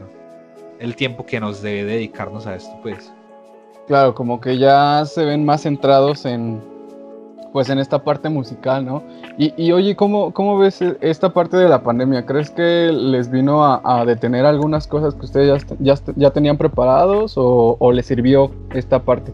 el 0.80 0.96
tiempo 0.96 1.26
que 1.26 1.40
nos 1.40 1.62
debe 1.62 1.86
dedicarnos 1.86 2.48
a 2.48 2.56
esto 2.56 2.72
pues 2.82 3.12
claro 3.88 4.16
como 4.16 4.40
que 4.42 4.58
ya 4.58 5.04
se 5.06 5.26
ven 5.26 5.46
más 5.46 5.62
centrados 5.62 6.26
en 6.26 6.62
pues 7.52 7.70
en 7.70 7.80
esta 7.80 8.04
parte 8.04 8.30
musical, 8.30 8.86
¿no? 8.86 9.04
Y, 9.38 9.54
y 9.62 9.72
oye, 9.72 9.96
¿cómo, 9.96 10.34
¿cómo, 10.34 10.58
ves 10.58 10.82
esta 11.02 11.34
parte 11.34 11.58
de 11.58 11.68
la 11.68 11.84
pandemia? 11.84 12.26
¿Crees 12.26 12.50
que 12.50 12.92
les 12.92 13.30
vino 13.30 13.64
a, 13.66 13.82
a 13.84 14.06
detener 14.06 14.46
algunas 14.46 14.88
cosas 14.88 15.16
que 15.16 15.26
ustedes 15.26 15.66
ya, 15.80 15.96
ya, 15.96 16.14
ya 16.16 16.32
tenían 16.32 16.58
preparados 16.58 17.38
o, 17.38 17.76
o, 17.80 17.92
les 17.92 18.06
sirvió 18.06 18.52
esta 18.74 19.00
parte? 19.00 19.34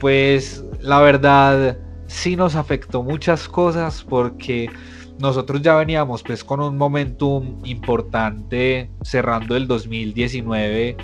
Pues 0.00 0.64
la 0.80 1.00
verdad 1.00 1.76
sí 2.06 2.36
nos 2.36 2.54
afectó 2.54 3.02
muchas 3.02 3.48
cosas 3.48 4.04
porque 4.08 4.70
nosotros 5.18 5.62
ya 5.62 5.76
veníamos 5.76 6.22
pues 6.22 6.44
con 6.44 6.60
un 6.60 6.76
momentum 6.76 7.60
importante 7.64 8.90
cerrando 9.02 9.56
el 9.56 9.66
2019 9.66 10.96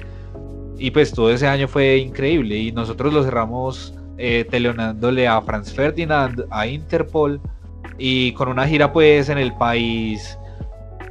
y 0.78 0.90
pues 0.90 1.12
todo 1.12 1.30
ese 1.30 1.46
año 1.46 1.68
fue 1.68 1.96
increíble 1.98 2.56
y 2.56 2.72
nosotros 2.72 3.12
lo 3.12 3.24
cerramos 3.24 3.94
eh, 4.18 4.46
teleonándole 4.50 5.26
a 5.26 5.40
Franz 5.40 5.72
Ferdinand, 5.72 6.44
a 6.50 6.66
Interpol 6.66 7.40
y 7.98 8.32
con 8.32 8.48
una 8.48 8.66
gira 8.66 8.92
pues 8.92 9.28
en 9.28 9.38
el 9.38 9.54
país 9.54 10.38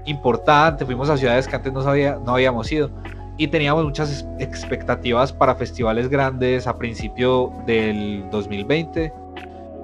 importante, 0.05 0.86
fuimos 0.86 1.10
a 1.10 1.17
ciudades 1.17 1.48
que 1.48 1.55
antes 1.55 1.74
no, 1.74 1.81
sabía, 1.81 2.19
no 2.24 2.33
habíamos 2.33 2.71
ido 2.71 2.91
y 3.38 3.48
teníamos 3.48 3.83
muchas 3.83 4.25
expectativas 4.39 5.33
para 5.33 5.55
festivales 5.55 6.10
grandes 6.10 6.67
a 6.67 6.77
principio 6.77 7.51
del 7.65 8.24
2020 8.29 9.20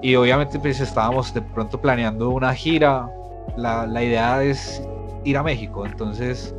y 0.02 0.14
obviamente 0.14 0.58
pues 0.58 0.80
estábamos 0.80 1.32
de 1.34 1.42
pronto 1.42 1.80
planeando 1.80 2.30
una 2.30 2.54
gira, 2.54 3.10
la, 3.56 3.86
la 3.86 4.02
idea 4.02 4.42
es 4.42 4.82
ir 5.24 5.36
a 5.36 5.42
México, 5.42 5.84
entonces 5.84 6.54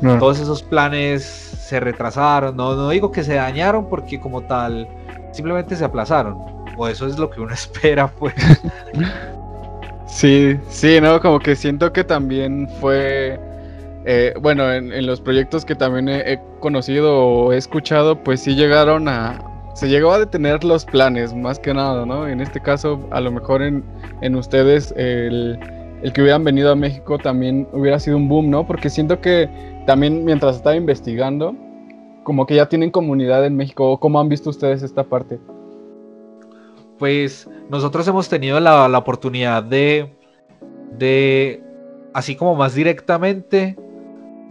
no. 0.00 0.18
todos 0.18 0.40
esos 0.40 0.62
planes 0.62 1.22
se 1.22 1.78
retrasaron, 1.80 2.56
no, 2.56 2.74
no 2.74 2.88
digo 2.90 3.12
que 3.12 3.22
se 3.22 3.34
dañaron 3.34 3.88
porque 3.88 4.18
como 4.18 4.42
tal 4.42 4.88
simplemente 5.32 5.76
se 5.76 5.84
aplazaron. 5.84 6.38
O 6.76 6.88
eso 6.88 7.06
es 7.06 7.18
lo 7.18 7.30
que 7.30 7.40
uno 7.40 7.52
espera, 7.54 8.08
pues. 8.08 8.34
Sí, 10.06 10.58
sí, 10.68 11.00
no, 11.00 11.20
como 11.20 11.38
que 11.38 11.54
siento 11.54 11.92
que 11.92 12.02
también 12.02 12.68
fue, 12.80 13.38
eh, 14.04 14.34
bueno, 14.40 14.72
en, 14.72 14.92
en, 14.92 15.06
los 15.06 15.20
proyectos 15.20 15.64
que 15.64 15.74
también 15.74 16.08
he, 16.08 16.32
he, 16.32 16.40
conocido 16.58 17.16
o 17.16 17.52
he 17.52 17.56
escuchado, 17.56 18.22
pues 18.24 18.40
sí 18.40 18.54
llegaron 18.56 19.08
a, 19.08 19.49
se 19.74 19.88
llegó 19.88 20.12
a 20.12 20.18
detener 20.18 20.64
los 20.64 20.84
planes, 20.84 21.34
más 21.34 21.58
que 21.58 21.72
nada, 21.72 22.04
¿no? 22.04 22.26
En 22.26 22.40
este 22.40 22.60
caso, 22.60 23.00
a 23.10 23.20
lo 23.20 23.30
mejor 23.30 23.62
en, 23.62 23.84
en 24.20 24.34
ustedes, 24.34 24.92
el, 24.96 25.58
el, 26.02 26.12
que 26.12 26.22
hubieran 26.22 26.44
venido 26.44 26.72
a 26.72 26.76
México 26.76 27.18
también 27.18 27.68
hubiera 27.72 27.98
sido 27.98 28.16
un 28.16 28.28
boom, 28.28 28.50
¿no? 28.50 28.66
Porque 28.66 28.90
siento 28.90 29.20
que 29.20 29.48
también 29.86 30.24
mientras 30.24 30.56
estaba 30.56 30.76
investigando, 30.76 31.54
como 32.24 32.46
que 32.46 32.56
ya 32.56 32.68
tienen 32.68 32.90
comunidad 32.90 33.46
en 33.46 33.56
México, 33.56 33.98
¿cómo 33.98 34.20
han 34.20 34.28
visto 34.28 34.50
ustedes 34.50 34.82
esta 34.82 35.04
parte? 35.04 35.38
Pues 36.98 37.48
nosotros 37.70 38.06
hemos 38.08 38.28
tenido 38.28 38.60
la, 38.60 38.88
la 38.88 38.98
oportunidad 38.98 39.62
de, 39.62 40.14
de, 40.98 41.62
así 42.12 42.36
como 42.36 42.54
más 42.54 42.74
directamente, 42.74 43.76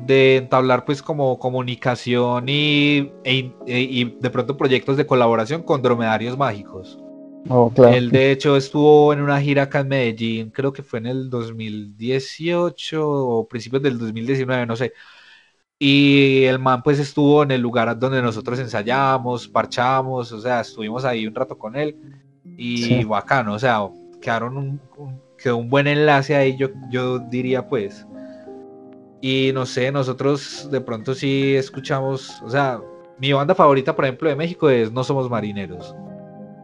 de 0.06 0.38
entablar 0.38 0.86
pues 0.86 1.02
como 1.02 1.38
comunicación 1.40 2.48
y, 2.48 3.12
e, 3.24 3.52
e, 3.68 3.80
y 3.82 4.18
de 4.20 4.30
pronto 4.30 4.58
proyectos 4.58 4.98
de 4.98 5.06
colaboración 5.06 5.64
con 5.64 5.82
dromedarios 5.82 6.38
mágicos. 6.38 7.00
Oh, 7.48 7.72
claro. 7.74 7.96
Él 7.96 8.12
de 8.12 8.32
hecho 8.32 8.58
estuvo 8.58 9.14
en 9.14 9.22
una 9.22 9.40
gira 9.40 9.64
acá 9.64 9.80
en 9.80 9.88
Medellín, 9.90 10.50
creo 10.52 10.74
que 10.74 10.84
fue 10.84 11.00
en 11.00 11.08
el 11.08 11.30
2018 11.30 13.10
o 13.10 13.48
principios 13.48 13.82
del 13.82 13.98
2019, 13.98 14.66
no 14.66 14.76
sé. 14.76 14.94
Y 15.78 16.44
el 16.44 16.60
man 16.60 16.84
pues 16.84 17.00
estuvo 17.00 17.44
en 17.44 17.52
el 17.52 17.62
lugar 17.62 17.98
donde 17.98 18.22
nosotros 18.22 18.60
ensayamos, 18.60 19.48
parchamos, 19.48 20.32
o 20.32 20.42
sea, 20.42 20.62
estuvimos 20.62 21.06
ahí 21.06 21.26
un 21.26 21.34
rato 21.36 21.58
con 21.58 21.76
él 21.78 21.96
y 22.58 22.84
sí. 22.84 23.04
bacano, 23.06 23.54
o 23.54 23.60
sea, 23.60 23.80
quedaron 24.22 24.58
un, 24.58 24.82
un, 24.98 25.22
quedó 25.38 25.58
un 25.58 25.70
buen 25.70 25.88
enlace 25.88 26.36
ahí, 26.36 26.58
yo, 26.58 26.70
yo 26.92 27.20
diría 27.20 27.68
pues. 27.68 28.06
Y 29.22 29.52
no 29.54 29.66
sé, 29.66 29.92
nosotros 29.92 30.70
de 30.72 30.80
pronto 30.82 31.14
sí 31.14 31.56
escuchamos, 31.56 32.42
o 32.42 32.50
sea, 32.50 32.80
mi 33.20 33.34
banda 33.34 33.54
favorita, 33.54 33.96
por 33.96 34.06
ejemplo, 34.06 34.30
de 34.30 34.36
México 34.36 34.70
es 34.70 34.92
No 34.92 35.04
Somos 35.04 35.30
Marineros. 35.30 35.94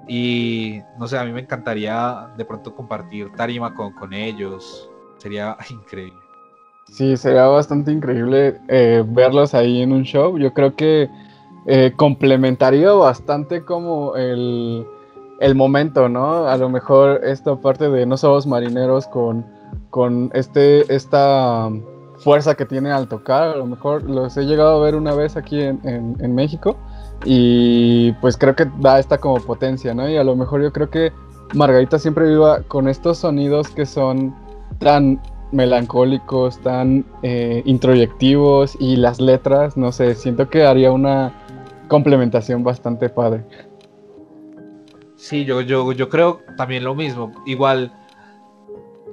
Y 0.08 0.82
no 0.98 1.08
sé, 1.08 1.18
a 1.18 1.26
mí 1.26 1.32
me 1.34 1.42
encantaría 1.42 2.30
de 2.38 2.46
pronto 2.46 2.74
compartir 2.74 3.32
tarima 3.34 3.74
con, 3.76 3.92
con 3.94 4.14
ellos, 4.14 4.90
sería 5.18 5.58
increíble. 5.70 6.20
Sí, 6.88 7.18
sería 7.18 7.48
bastante 7.48 7.92
increíble 7.92 8.62
eh, 8.68 9.04
verlos 9.06 9.54
ahí 9.54 9.82
en 9.82 9.92
un 9.92 10.04
show. 10.04 10.38
Yo 10.38 10.54
creo 10.54 10.76
que 10.76 11.10
eh, 11.66 11.92
complementaría 11.96 12.92
bastante 12.92 13.66
como 13.66 14.16
el, 14.16 14.86
el 15.40 15.56
momento, 15.56 16.08
¿no? 16.08 16.48
A 16.48 16.56
lo 16.58 16.70
mejor 16.70 17.22
esta 17.24 17.56
parte 17.56 17.90
de 17.90 18.06
no 18.06 18.18
somos 18.18 18.46
marineros 18.46 19.08
con, 19.08 19.46
con 19.90 20.30
este, 20.36 20.94
esta 20.94 21.72
fuerza 22.18 22.56
que 22.56 22.66
tiene 22.66 22.92
al 22.92 23.08
tocar, 23.08 23.50
a 23.50 23.56
lo 23.58 23.66
mejor 23.66 24.04
los 24.04 24.36
he 24.38 24.44
llegado 24.44 24.78
a 24.78 24.84
ver 24.84 24.96
una 24.96 25.14
vez 25.14 25.38
aquí 25.38 25.62
en, 25.62 25.80
en, 25.84 26.36
México 26.36 26.78
y 27.24 28.12
pues 28.14 28.38
creo 28.38 28.56
que 28.56 28.68
da 28.80 29.00
esta 29.00 29.18
como 29.18 29.38
potencia, 29.38 29.94
¿no? 29.94 30.10
Y 30.10 30.18
a 30.18 30.24
lo 30.24 30.36
mejor 30.36 30.62
yo 30.62 30.72
creo 30.72 30.90
que 30.90 31.12
Margarita 31.54 32.00
siempre 32.00 32.28
viva 32.28 32.62
con 32.64 32.88
estos 32.88 33.20
sonidos 33.20 33.70
que 33.70 33.86
son 33.86 34.36
tan 34.80 35.22
melancólicos, 35.52 36.60
tan 36.60 37.06
eh, 37.24 37.62
introyectivos 37.66 38.76
y 38.80 38.96
las 38.98 39.20
letras, 39.20 39.78
no 39.78 39.92
sé, 39.92 40.16
siento 40.16 40.50
que 40.50 40.66
haría 40.66 40.92
una 40.92 41.34
complementación 41.88 42.64
bastante 42.64 43.10
padre. 43.10 43.44
Sí, 45.16 45.46
yo, 45.46 45.62
yo, 45.62 45.92
yo 45.94 46.10
creo 46.10 46.42
también 46.58 46.84
lo 46.84 46.94
mismo. 46.94 47.32
Igual, 47.46 47.94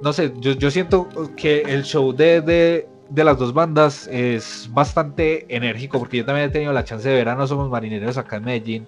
no 0.01 0.13
sé, 0.13 0.33
yo, 0.39 0.51
yo 0.51 0.69
siento 0.69 1.07
que 1.35 1.61
el 1.61 1.83
show 1.83 2.13
de, 2.13 2.87
de, 3.09 3.23
las 3.23 3.37
dos 3.37 3.53
bandas 3.53 4.07
es 4.07 4.69
bastante 4.71 5.45
enérgico, 5.55 5.99
porque 5.99 6.17
yo 6.17 6.25
también 6.25 6.47
he 6.47 6.51
tenido 6.51 6.73
la 6.73 6.83
chance 6.83 7.07
de 7.07 7.15
ver 7.15 7.29
a 7.29 7.35
No 7.35 7.47
Somos 7.47 7.69
Marineros 7.69 8.17
acá 8.17 8.37
en 8.37 8.45
Medellín. 8.45 8.87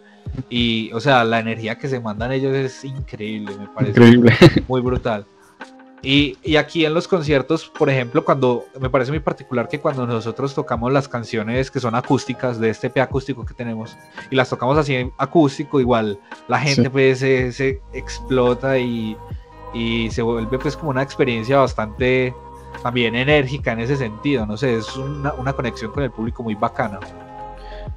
Y, 0.49 0.91
o 0.93 0.99
sea, 0.99 1.23
la 1.23 1.39
energía 1.39 1.77
que 1.77 1.87
se 1.87 1.99
mandan 1.99 2.31
ellos 2.31 2.53
es 2.53 2.83
increíble, 2.83 3.55
me 3.57 3.67
parece. 3.67 3.91
Increíble. 3.91 4.33
Muy 4.67 4.81
brutal. 4.81 5.25
Y, 6.01 6.37
y, 6.43 6.57
aquí 6.57 6.85
en 6.85 6.93
los 6.93 7.07
conciertos, 7.07 7.65
por 7.65 7.89
ejemplo, 7.89 8.23
cuando 8.23 8.65
me 8.79 8.91
parece 8.91 9.09
muy 9.09 9.21
particular 9.21 9.67
que 9.67 9.79
cuando 9.79 10.05
nosotros 10.05 10.53
tocamos 10.53 10.93
las 10.93 11.07
canciones 11.07 11.71
que 11.71 11.79
son 11.79 11.95
acústicas 11.95 12.59
de 12.59 12.69
este 12.69 12.91
P 12.91 13.01
acústico 13.01 13.43
que 13.43 13.55
tenemos 13.55 13.97
y 14.29 14.35
las 14.35 14.47
tocamos 14.51 14.77
así 14.77 15.09
acústico, 15.17 15.79
igual 15.79 16.19
la 16.47 16.59
gente 16.59 16.83
sí. 16.83 16.89
pues 16.89 17.19
se, 17.19 17.51
se, 17.51 17.81
explota 17.91 18.77
y, 18.77 19.17
y 19.73 20.11
se 20.11 20.21
vuelve 20.21 20.59
pues 20.59 20.77
como 20.77 20.91
una 20.91 21.01
experiencia 21.01 21.57
bastante 21.57 22.35
también 22.81 23.15
enérgica 23.15 23.71
en 23.71 23.79
ese 23.79 23.95
sentido, 23.95 24.45
no 24.45 24.57
sé, 24.57 24.75
es 24.75 24.95
una, 24.95 25.33
una 25.33 25.53
conexión 25.53 25.91
con 25.91 26.03
el 26.03 26.11
público 26.11 26.43
muy 26.43 26.55
bacana. 26.55 26.99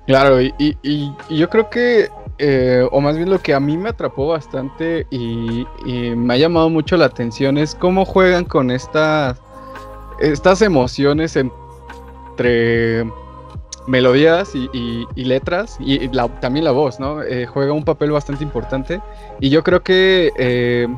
Claro, 0.07 0.41
y, 0.41 0.55
y, 0.59 1.13
yo 1.29 1.51
creo 1.51 1.69
que 1.69 2.09
eh, 2.39 2.87
o 2.93 3.01
más 3.01 3.17
bien 3.17 3.29
lo 3.29 3.41
que 3.41 3.53
a 3.53 3.61
mí 3.61 3.77
me 3.77 3.91
atrapó 3.91 4.29
bastante 4.29 5.07
y, 5.11 5.67
y, 5.85 6.11
me 6.17 6.35
ha 6.35 6.37
llamado 6.39 6.71
mucho 6.71 6.97
la 6.97 7.07
atención 7.07 7.59
es 7.59 7.75
cómo 7.75 8.05
juegan 8.05 8.45
con 8.45 8.71
estas, 8.71 9.41
estas 10.21 10.63
emociones 10.63 11.37
entre 11.37 13.05
melodías 13.87 14.55
y, 14.55 14.69
y 15.15 15.25
letras 15.25 15.77
y 15.81 16.09
también 16.41 16.65
la 16.65 16.71
voz, 16.71 17.01
¿no? 17.01 17.23
Eh, 17.23 17.47
juega 17.47 17.73
un 17.73 17.85
papel 17.85 18.13
bastante 18.13 18.45
importante 18.45 19.01
y 19.41 19.51
yo 19.51 19.65
creo 19.65 19.83
que 19.83 20.33
eh, 20.39 20.89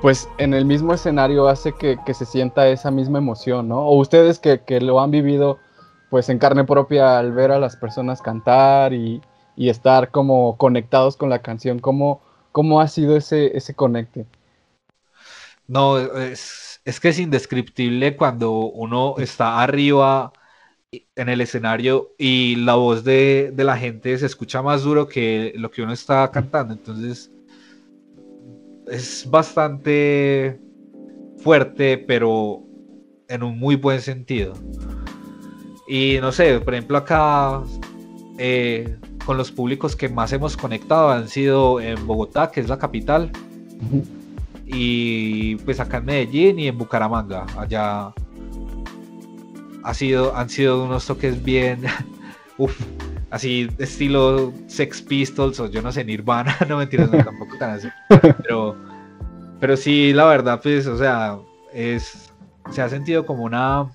pues 0.00 0.28
en 0.38 0.54
el 0.54 0.64
mismo 0.64 0.94
escenario 0.94 1.48
hace 1.48 1.74
que, 1.74 1.98
se 2.14 2.24
sienta 2.24 2.68
esa 2.68 2.90
misma 2.90 3.18
emoción, 3.18 3.68
¿no? 3.68 3.80
O 3.80 3.98
ustedes 3.98 4.38
que, 4.38 4.80
lo 4.80 5.00
han 5.00 5.10
vivido 5.10 5.58
pues 6.10 6.28
en 6.28 6.38
carne 6.38 6.64
propia 6.64 7.18
al 7.18 7.32
ver 7.32 7.50
a 7.50 7.58
las 7.58 7.76
personas 7.76 8.22
cantar 8.22 8.92
y, 8.92 9.20
estar 9.56 10.12
como 10.12 10.56
conectados 10.56 11.16
con 11.16 11.30
la 11.30 11.40
canción. 11.40 11.80
¿Cómo, 11.80 12.22
cómo 12.52 12.80
ha 12.80 12.86
sido 12.86 13.16
ese, 13.16 13.56
ese? 13.56 13.74
No, 15.66 15.98
es, 15.98 16.80
es, 16.84 17.00
que 17.00 17.08
es 17.08 17.18
indescriptible 17.18 18.16
cuando 18.16 18.52
uno 18.52 19.16
está 19.18 19.60
arriba 19.60 20.32
en 20.92 21.28
el 21.28 21.40
escenario 21.40 22.12
y 22.18 22.54
la 22.56 22.76
voz 22.76 23.02
de, 23.02 23.50
de, 23.52 23.64
la 23.64 23.76
gente 23.76 24.16
se 24.16 24.26
escucha 24.26 24.62
más 24.62 24.84
duro 24.84 25.08
que 25.08 25.52
lo 25.56 25.72
que 25.72 25.82
uno 25.82 25.92
está 25.92 26.30
cantando. 26.30 26.72
Entonces 26.72 27.32
es 28.90 29.28
bastante 29.30 30.60
fuerte, 31.38 31.98
pero 31.98 32.62
en 33.28 33.42
un 33.42 33.58
muy 33.58 33.76
buen 33.76 34.00
sentido. 34.00 34.54
Y 35.86 36.18
no 36.20 36.32
sé, 36.32 36.60
por 36.60 36.74
ejemplo 36.74 36.98
acá 36.98 37.62
eh, 38.38 38.96
con 39.24 39.36
los 39.36 39.50
públicos 39.50 39.96
que 39.96 40.08
más 40.08 40.32
hemos 40.32 40.56
conectado 40.56 41.10
han 41.10 41.28
sido 41.28 41.80
en 41.80 42.06
Bogotá, 42.06 42.50
que 42.50 42.60
es 42.60 42.68
la 42.68 42.78
capital, 42.78 43.30
uh 43.80 43.96
-huh. 43.96 44.04
y 44.66 45.56
pues 45.56 45.80
acá 45.80 45.98
en 45.98 46.04
Medellín 46.06 46.58
y 46.58 46.68
en 46.68 46.78
Bucaramanga. 46.78 47.46
Allá 47.56 48.12
ha 49.82 49.94
sido, 49.94 50.36
han 50.36 50.50
sido 50.50 50.84
unos 50.84 51.06
toques 51.06 51.42
bien, 51.42 51.82
uff, 52.58 52.78
así 53.30 53.68
estilo 53.78 54.52
Sex 54.66 55.02
Pistols 55.02 55.60
o 55.60 55.66
yo 55.70 55.82
no 55.82 55.92
sé, 55.92 56.04
Nirvana, 56.04 56.56
no 56.68 56.78
mentiras, 56.78 57.10
no, 57.10 57.18
tampoco 57.24 57.56
tan 57.58 57.70
así. 57.70 57.88
Pero, 58.42 58.76
pero 59.60 59.76
sí, 59.76 60.12
la 60.12 60.24
verdad, 60.26 60.60
pues, 60.62 60.86
o 60.86 60.96
sea, 60.96 61.38
es, 61.72 62.32
se 62.70 62.82
ha 62.82 62.88
sentido 62.88 63.26
como 63.26 63.44
una, 63.44 63.86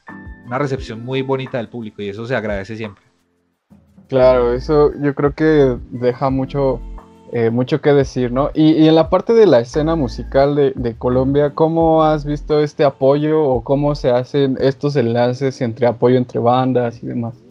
una 0.46 0.60
recepción 0.60 1.04
muy 1.04 1.22
bonita 1.22 1.58
del 1.58 1.70
público 1.70 2.02
y 2.02 2.10
eso 2.10 2.26
se 2.26 2.36
agradece 2.36 2.76
siempre. 2.76 3.04
Claro, 4.10 4.54
eso 4.54 4.92
yo 5.02 5.16
creo 5.16 5.34
que 5.34 5.78
deja 5.90 6.30
mucho, 6.30 6.80
eh, 7.32 7.50
mucho 7.50 7.82
que 7.82 7.94
decir, 7.94 8.32
¿no? 8.32 8.52
Y, 8.54 8.74
y, 8.74 8.88
en 8.88 8.96
la 8.96 9.10
parte 9.10 9.34
de 9.34 9.48
la 9.48 9.60
escena 9.60 9.96
musical 9.96 10.56
de, 10.56 10.72
de, 10.76 10.96
Colombia, 10.96 11.56
¿cómo 11.56 12.04
has 12.04 12.26
visto 12.26 12.62
este 12.62 12.84
apoyo 12.84 13.42
o 13.42 13.64
cómo 13.64 13.96
se 13.96 14.12
hacen 14.12 14.58
estos 14.60 14.96
enlaces 14.98 15.62
entre 15.62 15.88
apoyo 15.88 16.18
entre 16.18 16.40
bandas 16.40 17.02
y 17.02 17.08
demás? 17.08 17.43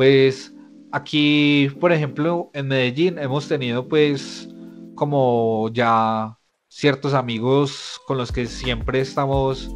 Pues 0.00 0.54
aquí, 0.92 1.68
por 1.78 1.92
ejemplo, 1.92 2.48
en 2.54 2.68
Medellín 2.68 3.18
hemos 3.18 3.46
tenido 3.48 3.86
pues 3.86 4.48
como 4.94 5.68
ya 5.74 6.38
ciertos 6.68 7.12
amigos 7.12 8.00
con 8.06 8.16
los 8.16 8.32
que 8.32 8.46
siempre 8.46 9.02
estamos 9.02 9.70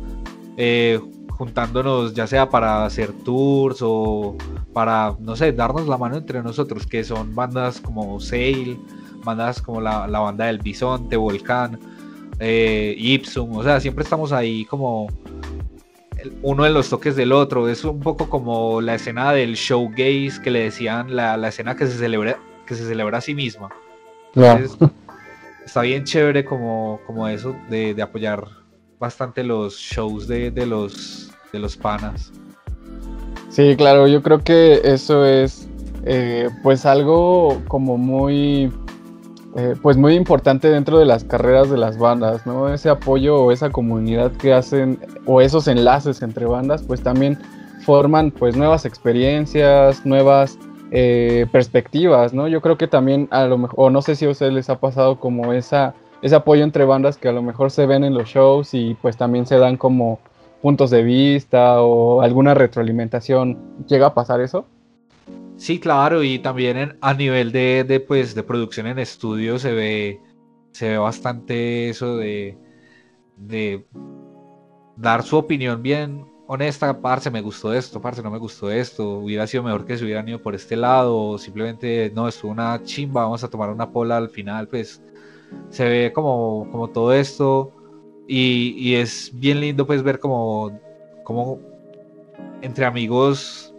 eh, 0.56 0.98
juntándonos 1.28 2.14
ya 2.14 2.26
sea 2.26 2.48
para 2.48 2.87
hacer 2.87 3.12
tours 3.22 3.80
o 3.82 4.34
para, 4.72 5.14
no 5.20 5.37
sé, 5.37 5.52
darnos 5.52 5.87
la 5.87 5.98
mano 5.98 6.16
entre 6.16 6.42
nosotros, 6.42 6.87
que 6.87 7.04
son 7.04 7.34
bandas 7.34 7.78
como 7.78 8.18
Sail, 8.18 8.80
bandas 9.26 9.60
como 9.60 9.82
la, 9.82 10.06
la 10.06 10.20
banda 10.20 10.46
del 10.46 10.58
Bisonte, 10.58 11.18
Volcán, 11.18 11.78
eh, 12.38 12.94
Ipsum, 12.96 13.54
o 13.54 13.62
sea, 13.62 13.78
siempre 13.78 14.04
estamos 14.04 14.32
ahí 14.32 14.64
como 14.64 15.06
uno 16.42 16.66
en 16.66 16.74
los 16.74 16.90
toques 16.90 17.16
del 17.16 17.32
otro, 17.32 17.68
es 17.68 17.84
un 17.84 18.00
poco 18.00 18.28
como 18.28 18.80
la 18.80 18.94
escena 18.94 19.32
del 19.32 19.54
showgaze 19.54 20.40
que 20.42 20.50
le 20.50 20.64
decían, 20.64 21.14
la, 21.14 21.37
la 21.37 21.48
escena 21.48 21.76
que 21.76 21.87
se 21.87 21.98
celebra 21.98 22.38
que 22.66 22.74
se 22.74 22.87
celebra 22.87 23.18
a 23.18 23.20
sí 23.20 23.34
misma. 23.34 23.68
Entonces, 24.34 24.80
no. 24.80 24.90
está 25.64 25.82
bien 25.82 26.04
chévere 26.04 26.44
como, 26.44 27.00
como 27.06 27.28
eso 27.28 27.54
de, 27.68 27.94
de 27.94 28.02
apoyar 28.02 28.48
bastante 28.98 29.44
los 29.44 29.76
shows 29.76 30.26
de, 30.26 30.50
de, 30.50 30.66
los, 30.66 31.30
de 31.52 31.58
los 31.58 31.76
panas. 31.76 32.32
Sí, 33.50 33.76
claro, 33.76 34.08
yo 34.08 34.22
creo 34.22 34.40
que 34.40 34.80
eso 34.82 35.24
es 35.24 35.68
eh, 36.04 36.48
pues 36.62 36.87
algo 36.87 37.62
como 37.68 37.96
muy 37.96 38.72
eh, 39.56 39.74
pues 39.80 39.96
muy 39.96 40.14
importante 40.14 40.68
dentro 40.68 40.98
de 40.98 41.04
las 41.04 41.24
carreras 41.24 41.70
de 41.70 41.76
las 41.76 41.98
bandas, 41.98 42.46
¿no? 42.46 42.72
Ese 42.72 42.88
apoyo 42.88 43.36
o 43.36 43.52
esa 43.52 43.70
comunidad 43.70 44.32
que 44.32 44.52
hacen 44.52 44.98
o 45.26 45.40
esos 45.40 45.68
enlaces 45.68 46.22
entre 46.22 46.46
bandas 46.46 46.82
pues 46.82 47.02
también 47.02 47.38
forman 47.84 48.30
pues 48.30 48.56
nuevas 48.56 48.84
experiencias, 48.84 50.04
nuevas 50.04 50.58
eh, 50.90 51.46
perspectivas, 51.52 52.34
¿no? 52.34 52.48
Yo 52.48 52.60
creo 52.60 52.76
que 52.76 52.88
también 52.88 53.28
a 53.30 53.44
lo 53.44 53.58
mejor, 53.58 53.74
o 53.78 53.90
no 53.90 54.02
sé 54.02 54.16
si 54.16 54.24
a 54.24 54.30
ustedes 54.30 54.52
les 54.52 54.70
ha 54.70 54.80
pasado 54.80 55.20
como 55.20 55.52
esa 55.52 55.94
ese 56.24 56.34
apoyo 56.34 56.64
entre 56.64 56.86
bandas 56.86 57.18
que 57.18 57.28
a 57.28 57.32
lo 57.32 57.42
mejor 57.42 57.70
se 57.70 57.84
ven 57.84 58.02
en 58.02 58.14
los 58.14 58.28
shows 58.28 58.72
y 58.72 58.94
pues 58.94 59.18
también 59.18 59.46
se 59.46 59.58
dan 59.58 59.76
como 59.76 60.20
puntos 60.62 60.88
de 60.88 61.02
vista 61.02 61.82
o 61.82 62.22
alguna 62.22 62.54
retroalimentación. 62.54 63.58
¿Llega 63.86 64.06
a 64.06 64.14
pasar 64.14 64.40
eso? 64.40 64.64
Sí, 65.64 65.81
claro, 65.81 66.22
y 66.22 66.38
también 66.40 66.77
en, 66.77 66.98
a 67.00 67.14
nivel 67.14 67.50
de, 67.50 67.85
de, 67.85 67.98
pues, 67.98 68.35
de 68.35 68.42
producción 68.42 68.87
en 68.87 68.98
estudio 68.98 69.59
se 69.59 69.72
ve, 69.72 70.20
se 70.72 70.90
ve 70.90 70.98
bastante 70.98 71.88
eso 71.88 72.18
de, 72.18 72.59
de 73.38 73.87
dar 74.94 75.22
su 75.22 75.38
opinión 75.38 75.83
bien 75.83 76.27
honesta, 76.48 77.00
parce, 77.00 77.31
me 77.31 77.40
gustó 77.40 77.72
esto, 77.72 77.98
parce, 77.98 78.22
no 78.22 78.31
me 78.31 78.37
gustó 78.37 78.70
esto, 78.70 79.12
hubiera 79.12 79.46
sido 79.46 79.62
mejor 79.62 79.87
que 79.87 79.96
se 79.96 80.05
hubieran 80.05 80.29
ido 80.29 80.42
por 80.42 80.55
este 80.55 80.77
lado, 80.77 81.16
o 81.16 81.38
simplemente, 81.38 82.12
no, 82.14 82.29
estuvo 82.29 82.53
una 82.53 82.83
chimba, 82.83 83.22
vamos 83.22 83.42
a 83.42 83.48
tomar 83.48 83.70
una 83.70 83.90
pola 83.90 84.18
al 84.18 84.29
final, 84.29 84.68
pues 84.68 85.03
se 85.70 85.88
ve 85.88 86.12
como, 86.12 86.68
como 86.70 86.90
todo 86.90 87.14
esto. 87.14 87.72
Y, 88.29 88.74
y, 88.77 88.96
es 88.96 89.31
bien 89.33 89.61
lindo 89.61 89.87
pues 89.87 90.03
ver 90.03 90.18
como, 90.18 90.79
como 91.24 91.59
entre 92.61 92.85
amigos 92.85 93.73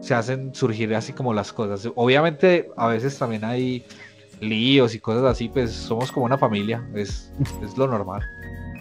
se 0.00 0.14
hacen 0.14 0.54
surgir 0.54 0.94
así 0.94 1.12
como 1.12 1.32
las 1.32 1.52
cosas. 1.52 1.90
Obviamente 1.94 2.70
a 2.76 2.88
veces 2.88 3.18
también 3.18 3.44
hay 3.44 3.84
líos 4.40 4.94
y 4.94 4.98
cosas 4.98 5.24
así, 5.24 5.48
pues 5.48 5.72
somos 5.72 6.10
como 6.10 6.26
una 6.26 6.36
familia, 6.38 6.84
es, 6.94 7.32
es 7.62 7.76
lo 7.78 7.86
normal. 7.86 8.22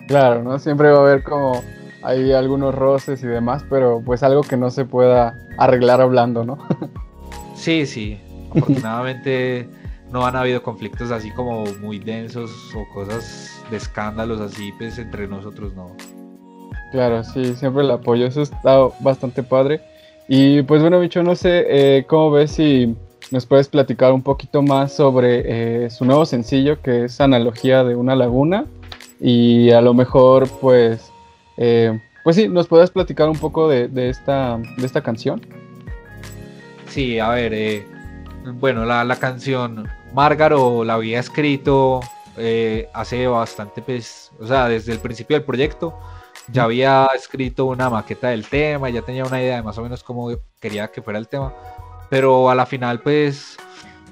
Claro, 0.07 0.43
¿no? 0.43 0.57
Siempre 0.59 0.91
va 0.91 0.97
a 0.97 1.01
haber 1.01 1.23
como 1.23 1.61
hay 2.03 2.31
algunos 2.31 2.73
roces 2.73 3.23
y 3.23 3.27
demás, 3.27 3.63
pero 3.69 4.01
pues 4.03 4.23
algo 4.23 4.41
que 4.41 4.57
no 4.57 4.71
se 4.71 4.85
pueda 4.85 5.37
arreglar 5.57 6.01
hablando, 6.01 6.43
¿no? 6.43 6.57
sí, 7.55 7.85
sí. 7.85 8.19
Afortunadamente 8.49 9.69
no 10.11 10.25
han 10.25 10.35
habido 10.35 10.61
conflictos 10.61 11.11
así 11.11 11.31
como 11.31 11.63
muy 11.79 11.99
densos 11.99 12.51
o 12.75 12.85
cosas 12.93 13.63
de 13.69 13.77
escándalos 13.77 14.41
así, 14.41 14.73
pues 14.77 14.97
entre 14.97 15.27
nosotros 15.27 15.73
no. 15.73 15.95
Claro, 16.91 17.23
sí, 17.23 17.55
siempre 17.55 17.83
el 17.83 17.91
apoyo, 17.91 18.25
eso 18.25 18.41
está 18.41 18.77
bastante 18.99 19.43
padre. 19.43 19.81
Y 20.33 20.61
pues 20.61 20.81
bueno, 20.81 20.97
bicho, 21.01 21.21
no 21.23 21.35
sé 21.35 21.65
eh, 21.67 22.05
cómo 22.07 22.31
ves 22.31 22.51
si 22.51 22.95
nos 23.31 23.45
puedes 23.45 23.67
platicar 23.67 24.13
un 24.13 24.21
poquito 24.21 24.61
más 24.61 24.95
sobre 24.95 25.43
eh, 25.83 25.89
su 25.89 26.05
nuevo 26.05 26.25
sencillo 26.25 26.81
que 26.81 27.03
es 27.03 27.19
Analogía 27.19 27.83
de 27.83 27.97
una 27.97 28.15
laguna 28.15 28.63
y 29.19 29.71
a 29.71 29.81
lo 29.81 29.93
mejor 29.93 30.47
pues 30.61 31.11
eh, 31.57 31.99
pues 32.23 32.37
sí, 32.37 32.47
nos 32.47 32.69
puedes 32.69 32.91
platicar 32.91 33.27
un 33.27 33.37
poco 33.37 33.67
de, 33.67 33.89
esta, 34.09 34.57
de 34.77 34.85
esta 34.85 35.01
canción. 35.01 35.41
Sí, 36.87 37.19
a 37.19 37.27
ver, 37.31 37.53
eh, 37.53 37.85
bueno, 38.53 38.85
la, 38.85 39.03
la, 39.03 39.17
canción 39.17 39.89
Márgaro 40.13 40.85
la 40.85 40.93
había 40.93 41.19
escrito 41.19 41.99
hace 42.93 43.27
bastante, 43.27 43.81
pues, 43.81 44.31
o 44.39 44.47
sea, 44.47 44.69
desde 44.69 44.93
el 44.93 44.99
principio 44.99 45.35
del 45.35 45.43
proyecto 45.45 45.93
ya 46.51 46.63
había 46.63 47.07
escrito 47.15 47.65
una 47.65 47.89
maqueta 47.89 48.29
del 48.29 48.47
tema, 48.47 48.89
ya 48.89 49.01
tenía 49.01 49.23
una 49.25 49.41
idea 49.41 49.57
de 49.57 49.63
más 49.63 49.77
o 49.77 49.83
menos 49.83 50.03
cómo 50.03 50.29
quería 50.59 50.89
que 50.89 51.01
fuera 51.01 51.19
el 51.19 51.27
tema, 51.27 51.53
pero 52.09 52.49
a 52.49 52.55
la 52.55 52.65
final 52.65 52.99
pues 53.01 53.57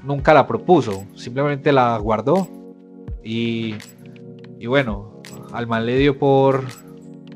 nunca 0.03 0.33
la 0.33 0.47
propuso, 0.47 1.05
simplemente 1.15 1.71
la 1.71 1.97
guardó 1.97 2.47
y, 3.23 3.75
y 4.57 4.67
bueno, 4.67 5.21
al 5.51 5.67
mal 5.67 5.85
le 5.85 5.97
dio 5.97 6.17
por, 6.17 6.63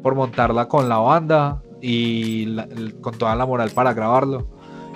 por 0.01 0.15
montarla 0.15 0.67
con 0.67 0.87
la 0.87 0.97
banda 0.97 1.61
y 1.81 2.55
con 3.01 3.17
toda 3.17 3.35
la 3.35 3.45
moral 3.45 3.71
para 3.71 3.93
grabarlo. 3.93 4.47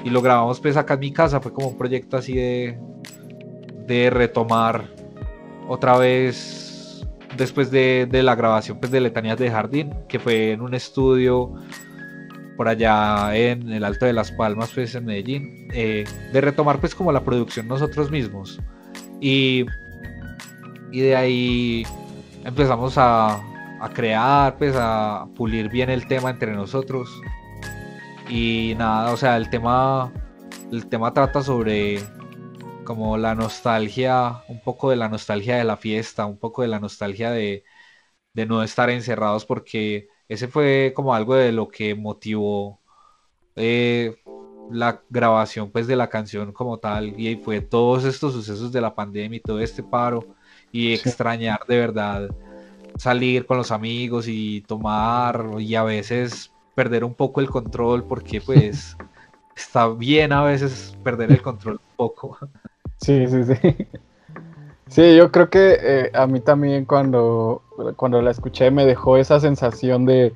Y 0.03 0.09
lo 0.09 0.21
grabamos 0.21 0.61
pues 0.61 0.77
acá 0.77 0.93
en 0.93 1.01
mi 1.01 1.11
casa, 1.11 1.41
fue 1.41 1.51
como 1.51 1.67
un 1.69 1.77
proyecto 1.77 2.17
así 2.17 2.33
de, 2.33 2.79
de 3.87 4.09
retomar 4.09 4.85
otra 5.67 5.97
vez 5.97 6.66
después 7.37 7.71
de, 7.71 8.07
de 8.09 8.23
la 8.23 8.35
grabación 8.35 8.79
pues 8.79 8.91
de 8.91 8.99
Letanías 8.99 9.37
de 9.37 9.49
Jardín, 9.49 9.93
que 10.07 10.19
fue 10.19 10.51
en 10.51 10.61
un 10.61 10.73
estudio 10.73 11.53
por 12.57 12.67
allá 12.67 13.35
en 13.35 13.71
el 13.71 13.85
Alto 13.85 14.05
de 14.05 14.13
las 14.13 14.31
Palmas, 14.31 14.71
pues 14.73 14.95
en 14.95 15.05
Medellín, 15.05 15.67
eh, 15.73 16.05
de 16.33 16.41
retomar 16.41 16.79
pues 16.79 16.95
como 16.95 17.11
la 17.11 17.23
producción 17.23 17.67
nosotros 17.67 18.09
mismos. 18.09 18.59
Y, 19.21 19.65
y 20.91 20.99
de 21.01 21.15
ahí 21.15 21.87
empezamos 22.43 22.97
a, 22.97 23.35
a 23.79 23.89
crear, 23.93 24.57
pues 24.57 24.73
a 24.75 25.27
pulir 25.35 25.69
bien 25.69 25.89
el 25.89 26.07
tema 26.07 26.31
entre 26.31 26.53
nosotros. 26.53 27.09
Y 28.27 28.73
nada, 28.77 29.11
o 29.13 29.17
sea, 29.17 29.37
el 29.37 29.49
tema, 29.49 30.11
el 30.71 30.87
tema 30.87 31.13
trata 31.13 31.41
sobre 31.43 32.01
como 32.87 33.17
la 33.17 33.35
nostalgia, 33.35 34.43
un 34.47 34.61
poco 34.61 34.89
de 34.89 34.95
la 34.95 35.09
nostalgia 35.09 35.57
de 35.57 35.65
la 35.65 35.75
fiesta, 35.77 36.25
un 36.25 36.39
poco 36.39 36.61
de 36.61 36.69
la 36.69 36.79
nostalgia 36.79 37.31
de, 37.31 37.65
de 38.33 38.45
no 38.45 38.63
estar 38.63 38.89
encerrados 38.89 39.45
porque 39.45 40.09
ese 40.29 40.47
fue 40.47 40.93
como 40.95 41.13
algo 41.15 41.35
de 41.35 41.51
lo 41.51 41.67
que 41.69 41.95
motivó 41.95 42.81
eh, 43.55 44.17
la 44.71 45.03
grabación 45.09 45.71
pues 45.71 45.87
de 45.87 45.95
la 45.95 46.09
canción 46.09 46.53
como 46.53 46.79
tal 46.79 47.19
y 47.19 47.37
fue 47.37 47.61
todos 47.61 48.05
estos 48.05 48.33
sucesos 48.33 48.71
de 48.71 48.81
la 48.81 48.95
pandemia 48.95 49.37
y 49.37 49.41
todo 49.41 49.59
este 49.61 49.83
paro 49.83 50.25
y 50.71 50.93
extrañar 50.93 51.59
de 51.67 51.77
verdad 51.79 52.29
salir 52.97 53.45
con 53.45 53.57
los 53.57 53.71
amigos 53.71 54.27
y 54.27 54.61
tomar 54.61 55.47
y 55.59 55.75
a 55.75 55.83
veces 55.83 56.53
perder 56.75 57.03
un 57.03 57.15
poco 57.15 57.41
el 57.41 57.49
control 57.49 58.05
porque 58.05 58.41
pues 58.41 58.97
está 59.55 59.87
bien 59.89 60.33
a 60.33 60.43
veces 60.43 60.97
perder 61.03 61.31
el 61.31 61.41
control 61.41 61.75
un 61.75 61.95
poco. 61.97 62.37
Sí, 62.97 63.27
sí, 63.27 63.43
sí. 63.43 63.87
Sí, 64.89 65.15
yo 65.17 65.31
creo 65.31 65.49
que 65.49 65.77
eh, 65.81 66.11
a 66.13 66.27
mí 66.27 66.39
también 66.39 66.85
cuando, 66.85 67.61
cuando 67.97 68.21
la 68.21 68.31
escuché 68.31 68.71
me 68.71 68.85
dejó 68.85 69.17
esa 69.17 69.39
sensación 69.39 70.05
de, 70.05 70.33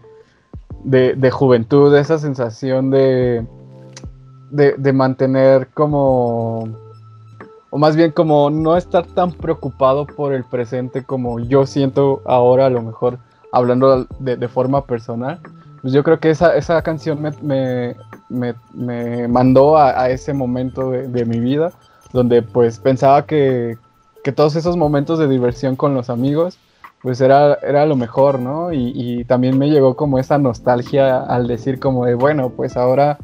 de, 0.83 1.31
juventud, 1.31 1.95
esa 1.95 2.17
sensación 2.19 2.89
de, 2.89 3.45
de, 4.51 4.93
mantener 4.93 5.69
como, 5.73 6.67
o 7.69 7.77
más 7.77 7.95
bien 7.95 8.11
como 8.11 8.49
no 8.49 8.75
estar 8.75 9.05
tan 9.05 9.31
preocupado 9.31 10.05
por 10.05 10.33
el 10.33 10.43
presente 10.43 11.03
como 11.05 11.39
yo 11.39 11.65
siento 11.65 12.21
ahora, 12.25 12.65
a 12.65 12.69
lo 12.69 12.81
mejor 12.81 13.19
hablando 13.53 14.05
de, 14.19 14.47
forma 14.49 14.85
personal. 14.85 15.39
Pues 15.81 15.93
yo 15.93 16.03
creo 16.03 16.19
que 16.19 16.29
esa, 16.29 16.55
esa 16.57 16.81
canción 16.81 17.21
me, 17.21 17.31
me, 18.29 18.53
me, 18.73 19.27
mandó 19.29 19.77
a, 19.77 19.99
a 19.99 20.09
ese 20.09 20.33
momento 20.33 20.91
de 20.91 21.25
mi 21.25 21.39
vida 21.39 21.71
donde 22.11 22.41
pues 22.41 22.79
pensaba 22.79 23.25
que, 23.25 23.77
que 24.23 24.31
todos 24.31 24.55
esos 24.55 24.77
momentos 24.77 25.19
de 25.19 25.27
diversión 25.27 25.75
con 25.75 25.93
los 25.93 26.09
amigos, 26.09 26.57
pues 27.01 27.19
era, 27.21 27.55
era 27.55 27.85
lo 27.85 27.95
mejor, 27.95 28.39
¿no? 28.39 28.71
Y, 28.71 29.23
también 29.25 29.57
me 29.57 29.69
llegó 29.69 29.95
como 29.95 30.19
esa 30.19 30.37
nostalgia 30.37 31.21
al 31.21 31.47
decir 31.47 31.79
como 31.79 32.05
de, 32.05 32.15
bueno, 32.15 32.49
pues 32.49 32.77
ahora 32.77 33.17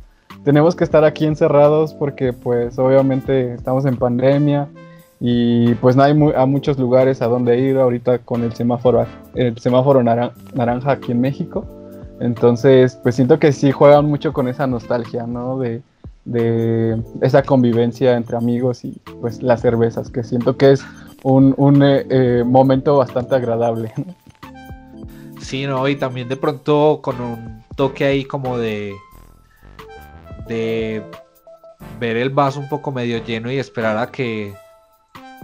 tenemos 0.43 0.75
que 0.75 0.83
estar 0.83 1.03
aquí 1.03 1.25
encerrados 1.25 1.93
porque 1.93 2.33
pues 2.33 2.79
obviamente 2.79 3.53
estamos 3.53 3.85
en 3.85 3.97
pandemia 3.97 4.67
y 5.19 5.73
pues 5.75 5.95
no 5.95 6.03
hay 6.03 6.15
a 6.35 6.45
muchos 6.45 6.77
lugares 6.79 7.21
a 7.21 7.27
donde 7.27 7.57
ir 7.59 7.77
ahorita 7.77 8.19
con 8.19 8.43
el 8.43 8.53
semáforo, 8.53 9.05
el 9.35 9.57
semáforo 9.57 10.03
naranja 10.03 10.91
aquí 10.91 11.11
en 11.11 11.21
México. 11.21 11.65
Entonces, 12.19 12.97
pues 13.03 13.15
siento 13.15 13.37
que 13.37 13.51
sí 13.51 13.71
juegan 13.71 14.05
mucho 14.05 14.33
con 14.33 14.47
esa 14.47 14.65
nostalgia, 14.65 15.27
¿no? 15.27 15.59
De, 15.59 15.81
de 16.27 17.01
esa 17.21 17.41
convivencia 17.41 18.17
entre 18.17 18.35
amigos 18.35 18.83
y 18.83 18.91
pues 19.21 19.41
las 19.41 19.61
cervezas, 19.61 20.11
que 20.11 20.23
siento 20.23 20.57
que 20.57 20.73
es 20.73 20.85
un, 21.23 21.55
eh, 21.81 22.05
eh, 22.09 22.43
momento 22.45 22.97
bastante 22.97 23.35
agradable. 23.35 23.93
Sí, 25.39 25.65
no, 25.65 25.87
y 25.87 25.95
también 25.95 26.27
de 26.27 26.35
pronto 26.35 26.99
con 27.01 27.21
un 27.21 27.63
toque 27.75 28.03
ahí 28.03 28.25
como 28.25 28.57
de 28.57 28.93
de 30.47 31.03
ver 31.99 32.17
el 32.17 32.29
vaso 32.29 32.59
un 32.59 32.67
poco 32.67 32.91
medio 32.91 33.23
lleno 33.23 33.51
y 33.51 33.57
esperar 33.57 33.97
a 33.97 34.07
que 34.07 34.53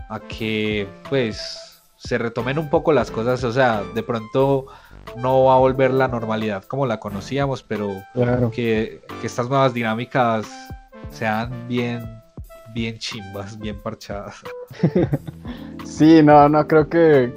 a 0.09 0.19
que 0.19 0.87
pues 1.09 1.81
se 1.95 2.17
retomen 2.17 2.59
un 2.59 2.69
poco 2.69 2.91
las 2.91 3.09
cosas, 3.11 3.43
o 3.45 3.51
sea, 3.53 3.83
de 3.95 4.03
pronto 4.03 4.65
no 5.17 5.45
va 5.45 5.55
a 5.55 5.59
volver 5.59 5.91
la 5.91 6.07
normalidad 6.07 6.63
como 6.63 6.85
la 6.85 6.99
conocíamos, 6.99 7.63
pero 7.63 8.03
que, 8.51 9.01
estas 9.23 9.49
nuevas 9.49 9.73
dinámicas 9.73 10.47
sean 11.09 11.67
bien, 11.67 12.21
bien 12.73 12.97
chimbas, 12.97 13.57
bien 13.59 13.79
parchadas. 13.81 14.35
sí, 15.85 16.21
no, 16.23 16.49
no, 16.49 16.67
creo 16.67 16.89
que. 16.89 17.33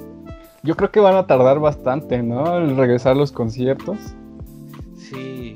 Yo 0.63 0.75
creo 0.75 0.91
que 0.91 0.99
van 0.99 1.15
a 1.15 1.27
tardar 1.27 1.59
bastante, 1.59 2.21
¿no? 2.21 2.57
El 2.57 2.75
regresar 2.75 3.15
los 3.15 3.31
conciertos. 3.31 3.97
Sí. 5.09 5.55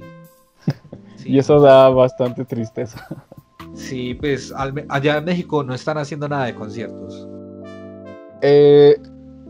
y 1.25 1.39
eso 1.39 1.59
da 1.59 1.89
bastante 1.89 2.45
tristeza. 2.45 3.05
Sí, 3.73 4.13
pues 4.15 4.53
allá 4.53 5.17
en 5.17 5.23
México 5.23 5.63
no 5.63 5.73
están 5.73 5.97
haciendo 5.97 6.27
nada 6.27 6.45
de 6.45 6.55
conciertos. 6.55 7.27
Eh, 8.41 8.97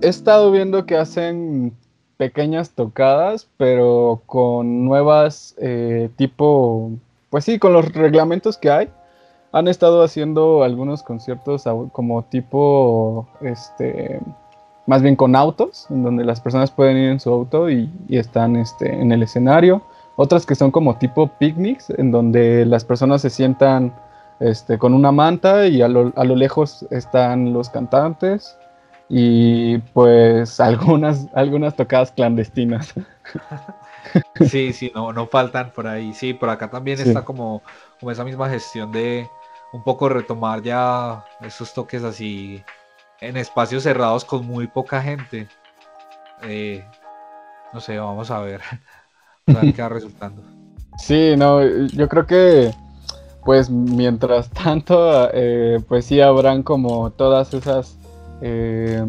he 0.02 0.08
estado 0.08 0.52
viendo 0.52 0.86
que 0.86 0.96
hacen 0.96 1.76
pequeñas 2.22 2.70
tocadas, 2.76 3.48
pero 3.58 4.22
con 4.28 4.86
nuevas 4.86 5.56
eh, 5.58 6.12
tipo, 6.18 6.92
pues 7.32 7.46
sí, 7.46 7.58
con 7.58 7.74
los 7.74 7.92
reglamentos 7.94 8.60
que 8.60 8.70
hay. 8.70 8.90
Han 9.52 9.68
estado 9.68 10.04
haciendo 10.04 10.62
algunos 10.64 11.02
conciertos 11.02 11.64
como 11.92 12.22
tipo, 12.26 13.28
este, 13.42 14.20
más 14.86 15.02
bien 15.02 15.16
con 15.16 15.36
autos, 15.36 15.88
en 15.90 16.04
donde 16.04 16.24
las 16.24 16.40
personas 16.40 16.70
pueden 16.70 16.98
ir 16.98 17.10
en 17.10 17.20
su 17.20 17.32
auto 17.32 17.72
y, 17.72 17.90
están 18.10 18.56
este, 18.56 18.94
en 18.94 19.12
el 19.12 19.24
escenario. 19.24 19.82
Otras 20.16 20.46
que 20.46 20.54
son 20.54 20.70
como 20.70 20.98
tipo 20.98 21.26
picnics, 21.40 21.90
en 21.90 22.12
donde 22.12 22.68
las 22.68 22.86
personas 22.86 23.24
se 23.24 23.32
sientan 23.32 23.96
este, 24.40 24.78
con 24.78 24.94
una 24.94 25.12
manta 25.12 25.66
y 25.66 25.82
a 25.82 25.88
lo, 25.88 26.14
a 26.16 26.24
lo 26.24 26.36
lejos 26.36 26.86
están 26.92 27.52
los 27.52 27.72
cantantes 27.72 28.60
y 29.14 29.78
pues 29.94 30.60
algunas, 30.62 31.28
algunas 31.34 31.76
tocadas 31.76 32.12
clandestinas. 32.12 32.94
Sí, 34.50 34.74
sí, 34.74 34.92
no, 34.96 35.14
no 35.14 35.28
faltan 35.28 35.72
por 35.72 35.86
ahí. 35.88 36.14
Sí, 36.14 36.34
por 36.34 36.50
acá 36.50 36.70
también 36.70 37.00
está 37.00 37.24
como, 37.24 37.62
como 38.00 38.12
esa 38.12 38.24
misma 38.26 38.50
gestión 38.50 38.92
de 38.92 39.30
un 39.72 39.84
poco 39.84 40.10
retomar 40.10 40.64
ya 40.64 41.24
esos 41.42 41.74
toques 41.74 42.04
así 42.04 42.62
en 43.22 43.38
espacios 43.38 43.84
cerrados 43.84 44.26
con 44.26 44.46
muy 44.46 44.68
poca 44.68 45.02
gente. 45.02 45.48
Eh, 46.44 46.84
no 47.72 47.80
sé, 47.80 48.00
vamos 48.00 48.32
a 48.32 48.40
ver, 48.40 48.62
a 49.48 49.52
ver 49.54 49.74
qué 49.74 49.82
va 49.82 49.90
resultando. 49.90 50.42
Sí, 50.98 51.36
no, 51.38 51.62
yo 51.64 52.10
creo 52.10 52.26
que 52.26 52.74
pues 53.46 53.70
mientras 53.70 54.50
tanto, 54.50 55.30
eh, 55.32 55.80
pues 55.88 56.06
sí 56.06 56.20
habrán 56.20 56.64
como 56.64 57.12
todas 57.12 57.54
esas 57.54 58.01
eh, 58.42 59.06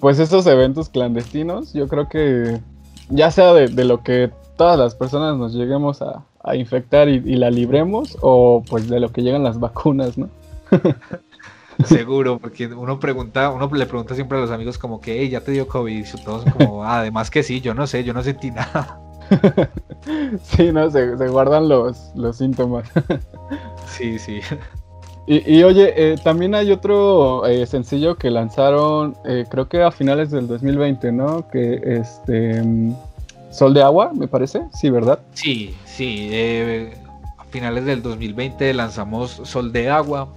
pues 0.00 0.18
estos 0.18 0.46
eventos 0.46 0.88
clandestinos, 0.88 1.72
yo 1.72 1.88
creo 1.88 2.08
que 2.08 2.60
ya 3.08 3.30
sea 3.30 3.52
de, 3.54 3.84
lo 3.84 4.02
que 4.02 4.30
todas 4.56 4.78
las 4.78 4.94
personas 4.94 5.36
nos 5.36 5.54
lleguemos 5.54 6.02
a, 6.02 6.24
infectar 6.54 7.08
y, 7.08 7.20
la 7.36 7.50
libremos, 7.50 8.18
o 8.20 8.62
pues 8.68 8.88
de 8.88 9.00
lo 9.00 9.10
que 9.10 9.22
llegan 9.22 9.42
las 9.42 9.58
vacunas, 9.60 10.18
¿no? 10.18 10.28
Seguro, 11.86 12.38
porque 12.38 12.66
uno 12.66 13.00
pregunta, 13.00 13.50
uno 13.50 13.68
le 13.72 13.86
pregunta 13.86 14.14
siempre 14.14 14.38
a 14.38 14.42
los 14.42 14.50
amigos 14.50 14.78
como 14.78 15.00
que, 15.00 15.20
hey, 15.20 15.30
ya 15.30 15.40
te 15.40 15.52
dio 15.52 15.66
COVID, 15.66 16.06
y 16.06 16.22
todos 16.22 16.44
como, 16.52 16.84
"Ah, 16.84 17.00
además 17.00 17.30
que 17.30 17.42
sí, 17.42 17.60
yo 17.60 17.74
no 17.74 17.86
sé, 17.86 18.04
yo 18.04 18.12
no 18.12 18.22
sentí 18.22 18.50
nada. 18.50 19.00
sí, 20.42 20.70
no, 20.70 20.90
se, 20.90 21.16
se 21.16 21.28
guardan 21.28 21.68
los, 21.68 22.12
los 22.14 22.36
síntomas. 22.36 22.86
Sí, 23.86 24.18
sí. 24.18 24.40
Y, 25.26 25.56
y, 25.56 25.62
oye, 25.62 25.94
eh, 25.96 26.16
también 26.22 26.54
hay 26.54 26.70
otro 26.70 27.46
eh, 27.46 27.66
sencillo 27.66 28.16
que 28.16 28.30
lanzaron, 28.30 29.16
eh, 29.24 29.46
creo 29.48 29.68
que 29.68 29.82
a 29.82 29.90
finales 29.90 30.30
del 30.30 30.46
2020, 30.46 31.12
¿no? 31.12 31.48
Que 31.48 31.80
este. 31.84 32.62
mm, 32.62 32.94
Sol 33.54 33.72
de 33.72 33.82
Agua, 33.82 34.10
me 34.12 34.26
parece. 34.26 34.62
Sí, 34.72 34.90
¿verdad? 34.90 35.20
Sí, 35.32 35.76
sí. 35.84 36.28
eh, 36.32 36.92
a 37.38 37.44
finales 37.44 37.84
del 37.84 38.02
2020 38.02 38.74
lanzamos 38.74 39.30
Sol 39.44 39.70
de 39.70 39.88
Agua, 39.88 40.28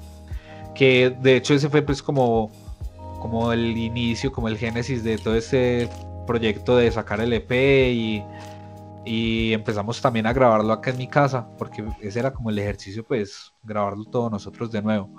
que 0.75 1.15
de 1.19 1.37
hecho 1.37 1.55
ese 1.55 1.67
fue 1.67 1.81
pues 1.81 2.03
como, 2.03 2.51
como 3.19 3.51
el 3.51 3.75
inicio, 3.75 4.31
como 4.31 4.49
el 4.49 4.57
génesis 4.57 5.03
de 5.03 5.17
todo 5.17 5.35
este 5.35 5.89
proyecto 6.27 6.77
de 6.77 6.91
sacar 6.91 7.19
el 7.19 7.33
EP 7.33 7.51
y, 7.91 8.23
y 9.07 9.53
empezamos 9.53 10.01
también 10.01 10.27
a 10.27 10.33
grabarlo 10.33 10.73
acá 10.73 10.91
en 10.91 10.97
mi 10.97 11.07
casa, 11.07 11.47
porque 11.57 11.83
ese 12.01 12.19
era 12.19 12.33
como 12.33 12.49
el 12.49 12.59
ejercicio, 12.59 13.05
pues 13.05 13.53
grabarlo 13.63 14.03
todo 14.05 14.29
nosotros 14.29 14.71
de 14.71 14.81
nuevo. 14.81 15.09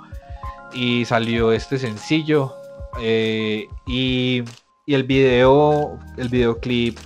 Y 0.74 1.06
salió 1.06 1.52
este 1.52 1.78
sencillo 1.78 2.54
eh, 3.00 3.66
y, 3.86 4.44
y 4.84 4.94
el 4.94 5.04
video, 5.04 5.98
el 6.18 6.28
videoclip, 6.28 6.98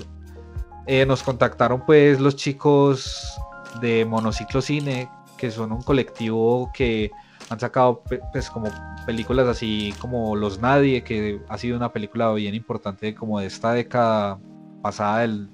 eh, 0.87 1.07
nos 1.07 1.23
contactaron 1.23 1.87
pues 1.87 2.19
los 2.19 2.35
chicos 2.35 3.39
de 3.81 4.05
Monociclo 4.05 4.61
Cine, 4.61 5.09
que 5.39 5.53
son 5.53 5.71
un 5.71 5.83
colectivo 5.83 6.71
que 6.75 7.13
han 7.49 7.61
sacado 7.61 8.03
pues 8.33 8.51
como 8.51 8.69
películas 9.07 9.47
así 9.47 9.95
como 10.01 10.35
Los 10.35 10.61
Nadie, 10.61 11.05
que 11.05 11.41
ha 11.49 11.59
sido 11.59 11.77
una 11.77 11.93
película 11.93 12.33
bien 12.33 12.55
importante 12.55 13.15
como 13.15 13.39
de 13.39 13.47
esta 13.47 13.73
década 13.73 14.41
pasada 14.83 15.21
del 15.21 15.49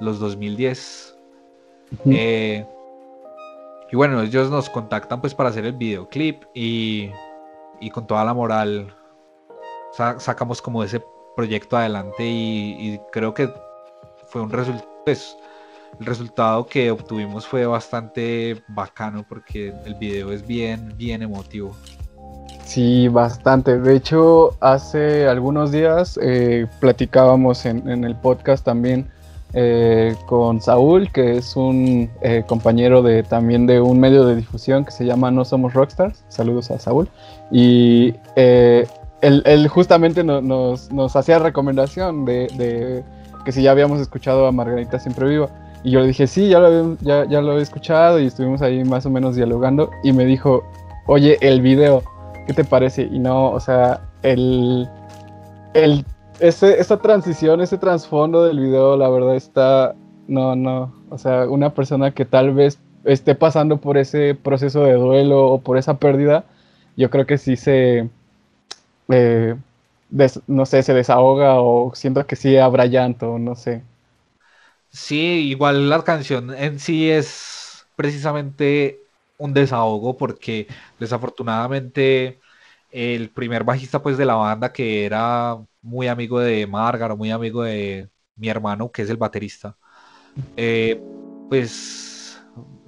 los 0.00 0.18
2010. 0.18 1.16
Ujú. 2.00 2.10
Eh, 2.12 2.66
y 3.90 3.96
bueno, 3.96 4.20
ellos 4.22 4.50
nos 4.50 4.68
contactan 4.68 5.20
pues 5.20 5.34
para 5.34 5.50
hacer 5.50 5.64
el 5.64 5.72
videoclip 5.74 6.42
y, 6.54 7.10
y 7.80 7.90
con 7.90 8.06
toda 8.06 8.24
la 8.24 8.34
moral 8.34 8.92
sa- 9.92 10.18
sacamos 10.18 10.60
como 10.60 10.82
ese 10.82 11.00
proyecto 11.36 11.76
adelante 11.76 12.26
y, 12.26 12.76
y 12.78 13.00
creo 13.12 13.32
que 13.34 13.48
fue 14.28 14.42
un 14.42 14.50
resultado, 14.50 14.88
pues 15.04 15.36
el 16.00 16.06
resultado 16.06 16.66
que 16.66 16.90
obtuvimos 16.90 17.46
fue 17.46 17.64
bastante 17.64 18.60
bacano 18.68 19.24
porque 19.28 19.72
el 19.84 19.94
video 19.94 20.32
es 20.32 20.44
bien, 20.46 20.92
bien 20.96 21.22
emotivo. 21.22 21.74
Sí, 22.64 23.06
bastante. 23.06 23.78
De 23.78 23.94
hecho, 23.94 24.56
hace 24.60 25.28
algunos 25.28 25.70
días 25.70 26.18
eh, 26.20 26.66
platicábamos 26.80 27.64
en, 27.64 27.88
en 27.88 28.02
el 28.02 28.16
podcast 28.16 28.64
también 28.64 29.08
eh, 29.56 30.14
con 30.26 30.60
Saúl, 30.60 31.10
que 31.10 31.38
es 31.38 31.56
un 31.56 32.10
eh, 32.20 32.44
compañero 32.46 33.02
de 33.02 33.22
también 33.22 33.66
de 33.66 33.80
un 33.80 33.98
medio 33.98 34.24
de 34.24 34.36
difusión 34.36 34.84
que 34.84 34.92
se 34.92 35.04
llama 35.04 35.30
No 35.30 35.44
Somos 35.44 35.74
Rockstars. 35.74 36.24
Saludos 36.28 36.70
a 36.70 36.78
Saúl. 36.78 37.08
Y 37.50 38.14
eh, 38.36 38.86
él, 39.22 39.66
justamente 39.68 40.22
no- 40.22 40.40
nos, 40.40 41.16
hacía 41.16 41.38
recomendación 41.38 42.24
de, 42.24 43.02
que 43.44 43.52
si 43.52 43.62
ya 43.62 43.72
habíamos 43.72 44.00
escuchado 44.00 44.46
a 44.46 44.52
Margarita 44.52 44.98
Siempre 44.98 45.28
Viva. 45.28 45.48
Y 45.82 45.90
yo 45.90 46.00
le 46.00 46.08
dije, 46.08 46.26
sí, 46.26 46.48
ya 46.48 46.60
lo, 46.60 46.96
ya, 47.00 47.24
ya 47.28 47.40
lo 47.40 47.58
he 47.58 47.62
escuchado 47.62 48.20
y 48.20 48.26
estuvimos 48.26 48.62
ahí 48.62 48.84
más 48.84 49.06
o 49.06 49.10
menos 49.10 49.36
dialogando. 49.36 49.90
Y 50.04 50.12
me 50.12 50.24
dijo, 50.24 50.62
oye, 51.06 51.38
el 51.40 51.60
video. 51.62 52.02
¿qué 52.46 52.52
te 52.52 52.64
parece? 52.64 53.02
Y 53.02 53.18
no, 53.18 53.50
o 53.50 53.60
sea, 53.60 54.00
el, 54.22 54.88
el 55.74 56.04
ese, 56.40 56.80
esa 56.80 56.98
transición, 56.98 57.60
ese 57.60 57.78
trasfondo 57.78 58.44
del 58.44 58.60
video, 58.60 58.96
la 58.96 59.08
verdad 59.08 59.36
está, 59.36 59.94
no, 60.28 60.56
no, 60.56 60.94
o 61.10 61.18
sea, 61.18 61.48
una 61.48 61.74
persona 61.74 62.12
que 62.12 62.24
tal 62.24 62.54
vez 62.54 62.78
esté 63.04 63.34
pasando 63.34 63.78
por 63.78 63.96
ese 63.98 64.34
proceso 64.34 64.82
de 64.84 64.94
duelo 64.94 65.46
o 65.48 65.60
por 65.60 65.78
esa 65.78 65.98
pérdida, 65.98 66.44
yo 66.96 67.10
creo 67.10 67.26
que 67.26 67.38
sí 67.38 67.56
se, 67.56 68.08
eh, 69.08 69.56
no 70.46 70.66
sé, 70.66 70.82
se 70.82 70.94
desahoga 70.94 71.60
o 71.60 71.94
siento 71.94 72.26
que 72.26 72.36
sí 72.36 72.56
habrá 72.56 72.86
llanto, 72.86 73.38
no 73.38 73.54
sé. 73.54 73.82
Sí, 74.90 75.16
igual 75.50 75.88
la 75.90 76.02
canción 76.02 76.54
en 76.54 76.78
sí 76.78 77.10
es 77.10 77.86
precisamente 77.96 79.00
un 79.38 79.52
desahogo 79.52 80.16
porque 80.16 80.66
desafortunadamente 80.98 82.40
el 82.90 83.30
primer 83.32 83.64
bajista 83.64 84.02
pues 84.02 84.16
de 84.18 84.26
la 84.26 84.34
banda 84.34 84.72
que 84.72 85.04
era 85.06 85.56
muy 85.82 86.08
amigo 86.08 86.40
de 86.40 86.66
Márgaro, 86.66 87.16
muy 87.16 87.30
amigo 87.30 87.62
de 87.62 88.10
mi 88.36 88.48
hermano 88.48 88.90
que 88.92 89.02
es 89.02 89.10
el 89.10 89.16
baterista, 89.16 89.76
eh, 90.56 91.02
pues 91.48 92.40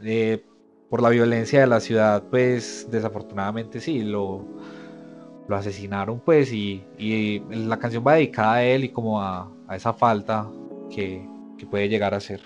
eh, 0.02 0.44
por 0.90 1.02
la 1.02 1.10
violencia 1.10 1.60
de 1.60 1.66
la 1.68 1.80
ciudad 1.80 2.24
pues 2.30 2.86
desafortunadamente 2.90 3.80
sí, 3.80 4.02
lo, 4.04 4.46
lo 5.48 5.56
asesinaron 5.56 6.20
pues 6.20 6.52
y, 6.52 6.84
y 6.98 7.40
la 7.50 7.78
canción 7.78 8.04
va 8.06 8.14
dedicada 8.14 8.54
a 8.54 8.64
él 8.64 8.84
y 8.84 8.92
como 8.92 9.20
a, 9.22 9.50
a 9.66 9.76
esa 9.76 9.92
falta 9.94 10.46
que, 10.90 11.26
que 11.56 11.66
puede 11.66 11.88
llegar 11.88 12.14
a 12.14 12.20
ser. 12.20 12.42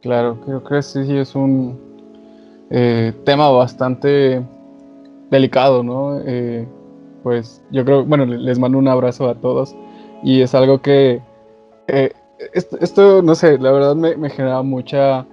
Claro, 0.00 0.40
creo 0.44 0.62
que 0.62 0.82
sí, 0.82 1.04
sí 1.04 1.16
es 1.16 1.34
un 1.34 1.76
eh, 2.70 3.12
tema 3.24 3.50
bastante 3.50 4.42
delicado, 5.30 5.82
¿no? 5.82 6.18
Eh, 6.24 6.66
pues 7.22 7.62
yo 7.70 7.84
creo, 7.84 8.04
bueno, 8.04 8.24
le- 8.26 8.38
les 8.38 8.58
mando 8.58 8.78
un 8.78 8.88
abrazo 8.88 9.28
a 9.28 9.34
todos 9.34 9.74
y 10.22 10.40
es 10.42 10.54
algo 10.54 10.80
que 10.80 11.20
eh, 11.88 12.12
esto, 12.54 12.76
esto, 12.80 13.22
no 13.22 13.34
sé, 13.34 13.58
la 13.58 13.72
verdad 13.72 13.94
me, 13.96 14.16
me 14.16 14.30
genera 14.30 14.62
mucha, 14.62 15.26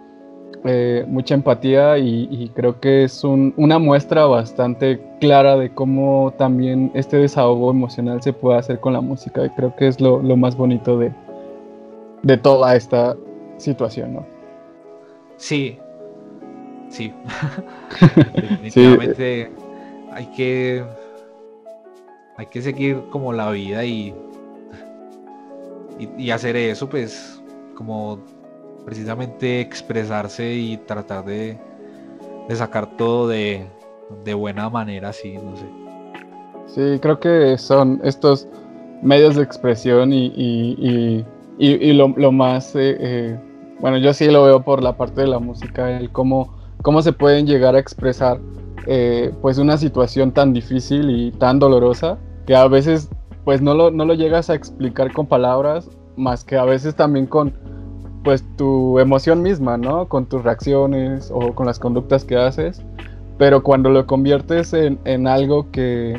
eh, 0.64 1.06
mucha 1.08 1.36
empatía 1.36 1.98
y, 2.00 2.28
y 2.32 2.50
creo 2.50 2.80
que 2.80 3.04
es 3.04 3.24
un- 3.24 3.54
una 3.58 3.78
muestra 3.80 4.26
bastante 4.26 5.00
clara 5.20 5.56
de 5.58 5.70
cómo 5.74 6.34
también 6.38 6.92
este 6.96 7.18
desahogo 7.18 7.70
emocional 7.72 8.22
se 8.24 8.34
puede 8.34 8.58
hacer 8.58 8.80
con 8.80 8.94
la 8.94 9.02
música 9.02 9.46
y 9.46 9.50
creo 9.52 9.76
que 9.76 9.88
es 9.88 10.02
lo, 10.02 10.22
lo 10.22 10.36
más 10.38 10.58
bonito 10.58 10.98
de, 10.98 11.12
de 12.24 12.38
toda 12.38 12.76
esta 12.76 13.16
situación, 13.58 14.16
¿no? 14.16 14.26
Sí, 15.38 15.78
sí. 16.90 17.14
Definitivamente 18.36 19.52
hay 20.16 20.26
que 20.28 20.84
hay 22.38 22.46
que 22.48 22.62
seguir 22.62 23.02
como 23.12 23.32
la 23.34 23.50
vida 23.52 23.86
y, 23.86 24.14
y, 26.18 26.32
hacer 26.32 26.56
eso, 26.58 26.90
pues, 26.90 27.42
como 27.76 28.20
precisamente 28.86 29.62
expresarse 29.62 30.54
y 30.54 30.78
tratar 30.78 31.24
de, 31.24 31.58
de 32.50 32.56
sacar 32.56 32.98
todo 32.98 33.28
de, 33.28 33.66
de 34.26 34.34
buena 34.34 34.70
manera, 34.70 35.14
sí, 35.14 35.38
no 35.38 35.56
sé. 35.56 35.66
Sí, 36.68 37.00
creo 37.00 37.20
que 37.20 37.58
son 37.58 38.02
estos 38.04 38.48
medios 39.02 39.36
de 39.36 39.44
expresión 39.44 40.12
y, 40.12 40.26
y- 40.36 41.26
y- 41.58 41.90
y- 41.90 41.94
lo 41.94 42.32
más, 42.32 42.76
eh, 42.76 42.98
eh, 43.00 43.40
bueno, 43.80 43.98
yo 43.98 44.14
sí 44.14 44.30
lo 44.30 44.44
veo 44.44 44.62
por 44.62 44.84
la 44.84 44.98
parte 44.98 45.22
de 45.22 45.28
la 45.28 45.40
música, 45.40 45.98
el 45.98 46.12
cómo, 46.12 46.54
cómo 46.82 47.02
se 47.02 47.14
pueden 47.14 47.48
llegar 47.48 47.76
a 47.76 47.80
expresar 47.80 48.42
eh, 48.88 49.34
pues 49.42 49.58
una 49.58 49.78
situación 49.78 50.32
tan 50.32 50.54
difícil 50.54 51.10
y 51.10 51.32
tan 51.32 51.60
dolorosa 51.60 52.18
que 52.46 52.56
a 52.56 52.68
veces 52.68 53.10
pues 53.44 53.62
no 53.62 53.74
lo, 53.74 53.92
no 53.92 54.06
lo 54.06 54.14
llegas 54.14 54.50
a 54.50 54.56
explicar 54.56 55.14
con 55.14 55.28
palabras, 55.28 55.90
más 56.18 56.44
que 56.44 56.58
a 56.58 56.66
veces 56.66 56.96
también 56.96 57.28
con 57.28 57.54
pues 58.24 58.44
tu 58.58 58.98
emoción 59.00 59.44
misma, 59.44 59.78
¿no? 59.78 60.08
Con 60.08 60.26
tus 60.26 60.44
reacciones 60.44 61.32
o 61.32 61.54
con 61.54 61.68
las 61.68 61.78
conductas 61.78 62.26
que 62.26 62.36
haces, 62.36 62.82
pero 63.38 63.62
cuando 63.62 63.90
lo 63.90 64.08
conviertes 64.08 64.74
en, 64.74 65.00
en 65.06 65.28
algo 65.28 65.70
que 65.72 66.16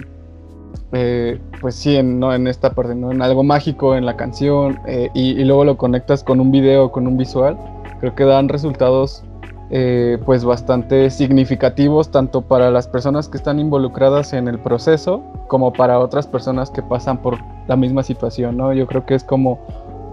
eh, 0.92 1.40
pues 1.60 1.74
sí, 1.74 1.96
en, 1.96 2.20
¿no? 2.20 2.32
en 2.32 2.46
esta 2.46 2.70
parte, 2.74 2.94
¿no? 2.94 3.10
En 3.10 3.22
algo 3.22 3.42
mágico 3.42 3.96
en 3.96 4.06
la 4.06 4.16
canción 4.16 4.78
eh, 4.86 5.10
y, 5.14 5.30
y 5.30 5.44
luego 5.44 5.64
lo 5.64 5.76
conectas 5.76 6.22
con 6.22 6.40
un 6.40 6.52
video, 6.52 6.92
con 6.92 7.08
un 7.08 7.16
visual, 7.16 7.58
creo 8.00 8.14
que 8.14 8.24
dan 8.24 8.48
resultados 8.48 9.24
eh, 9.70 10.18
pues 10.24 10.44
bastante 10.44 11.10
significativos 11.10 12.10
tanto 12.10 12.42
para 12.42 12.70
las 12.70 12.86
personas 12.86 13.28
que 13.28 13.36
están 13.36 13.58
involucradas 13.58 14.32
en 14.32 14.46
el 14.46 14.58
proceso 14.60 15.24
como 15.48 15.72
para 15.72 15.98
otras 15.98 16.26
personas 16.26 16.70
que 16.70 16.82
pasan 16.82 17.20
por 17.20 17.38
la 17.66 17.76
misma 17.76 18.02
situación, 18.02 18.56
¿no? 18.56 18.72
Yo 18.72 18.86
creo 18.86 19.04
que 19.04 19.14
es 19.14 19.24
como 19.24 19.58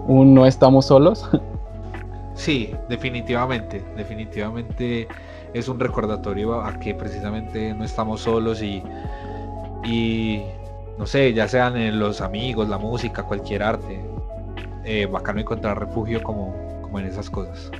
un 0.06 0.34
no 0.34 0.46
estamos 0.46 0.86
solos. 0.86 1.28
Sí, 2.36 2.74
definitivamente, 2.88 3.84
definitivamente 3.96 5.06
es 5.52 5.68
un 5.68 5.78
recordatorio 5.78 6.60
a 6.60 6.80
que 6.80 6.92
precisamente 6.92 7.72
no 7.74 7.84
estamos 7.84 8.22
solos 8.22 8.60
y, 8.60 8.82
y 9.84 10.42
no 10.98 11.06
sé, 11.06 11.32
ya 11.32 11.46
sean 11.46 11.76
en 11.76 12.00
los 12.00 12.20
amigos, 12.20 12.68
la 12.68 12.76
música, 12.76 13.22
cualquier 13.22 13.62
arte, 13.62 14.04
eh, 14.84 15.06
bacano 15.06 15.40
encontrar 15.40 15.78
refugio 15.78 16.24
como, 16.24 16.52
como 16.82 16.98
en 16.98 17.06
esas 17.06 17.30
cosas. 17.30 17.70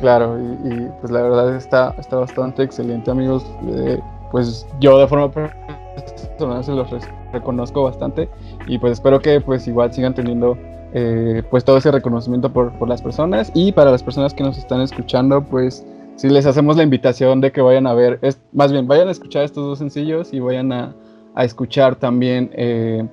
Claro, 0.00 0.38
y, 0.38 0.88
pues 1.00 1.12
la 1.12 1.22
verdad 1.22 1.54
está, 1.56 1.94
está 1.98 2.16
bastante 2.16 2.62
excelente, 2.62 3.10
amigos. 3.10 3.44
Eh, 3.68 4.00
pues 4.30 4.66
yo 4.80 4.98
de 4.98 5.06
forma 5.06 5.30
personal 5.30 6.64
se 6.64 6.72
los 6.72 6.90
re- 6.90 6.98
reconozco 7.32 7.84
bastante 7.84 8.28
y 8.66 8.78
pues 8.78 8.94
espero 8.94 9.20
que 9.20 9.40
pues 9.40 9.66
igual 9.68 9.92
sigan 9.92 10.14
teniendo 10.14 10.58
eh, 10.92 11.42
pues 11.50 11.64
todo 11.64 11.76
ese 11.76 11.92
reconocimiento 11.92 12.52
por, 12.52 12.72
por 12.78 12.88
las 12.88 13.00
personas 13.00 13.52
y 13.54 13.70
para 13.72 13.92
las 13.92 14.02
personas 14.02 14.34
que 14.34 14.42
nos 14.42 14.58
están 14.58 14.80
escuchando 14.80 15.42
pues 15.44 15.86
si 16.16 16.28
les 16.28 16.46
hacemos 16.46 16.76
la 16.76 16.82
invitación 16.82 17.40
de 17.40 17.52
que 17.52 17.60
vayan 17.60 17.86
a 17.86 17.94
ver, 17.94 18.18
es, 18.22 18.40
más 18.52 18.72
bien 18.72 18.86
vayan 18.88 19.08
a 19.08 19.10
escuchar 19.12 19.44
estos 19.44 19.64
dos 19.64 19.78
sencillos 19.78 20.32
y 20.32 20.40
vayan 20.40 20.72
a, 20.72 20.94
a 21.34 21.44
escuchar 21.44 21.96
también, 21.96 22.50
eh, 22.54 23.06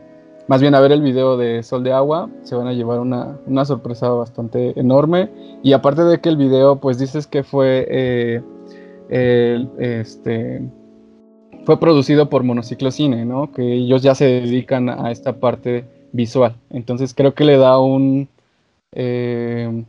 más 0.52 0.60
bien 0.60 0.76
a 0.76 0.82
ver 0.82 0.92
el 0.92 1.02
video 1.02 1.38
de 1.38 1.64
Sol 1.64 1.82
de 1.82 1.94
Agua, 1.94 2.30
se 2.44 2.56
van 2.56 2.68
a 2.68 2.74
llevar 2.74 3.00
una, 3.00 3.40
una 3.46 3.64
sorpresa 3.64 4.10
bastante 4.10 4.78
enorme 4.78 5.30
y 5.64 5.72
aparte 5.72 6.04
de 6.04 6.20
que 6.20 6.28
el 6.28 6.36
video 6.36 6.76
pues 6.76 7.00
dices 7.00 7.26
que 7.26 7.44
fue... 7.44 7.88
eh, 7.90 8.42
este, 9.80 10.62
fue 11.66 11.80
producido 11.80 12.30
por 12.30 12.44
Monociclo 12.44 12.92
Cine, 12.92 13.24
¿no? 13.24 13.54
Que 13.54 13.62
ellos 13.62 14.04
ya 14.04 14.14
se 14.14 14.26
dedican 14.26 14.90
a 14.90 15.10
esta 15.12 15.40
parte 15.40 15.86
visual. 16.12 16.54
Entonces 16.70 17.14
creo 17.14 17.34
que 17.34 17.46
le 17.46 17.56
da 17.56 17.80
un, 17.80 18.28
eh, 18.92 19.86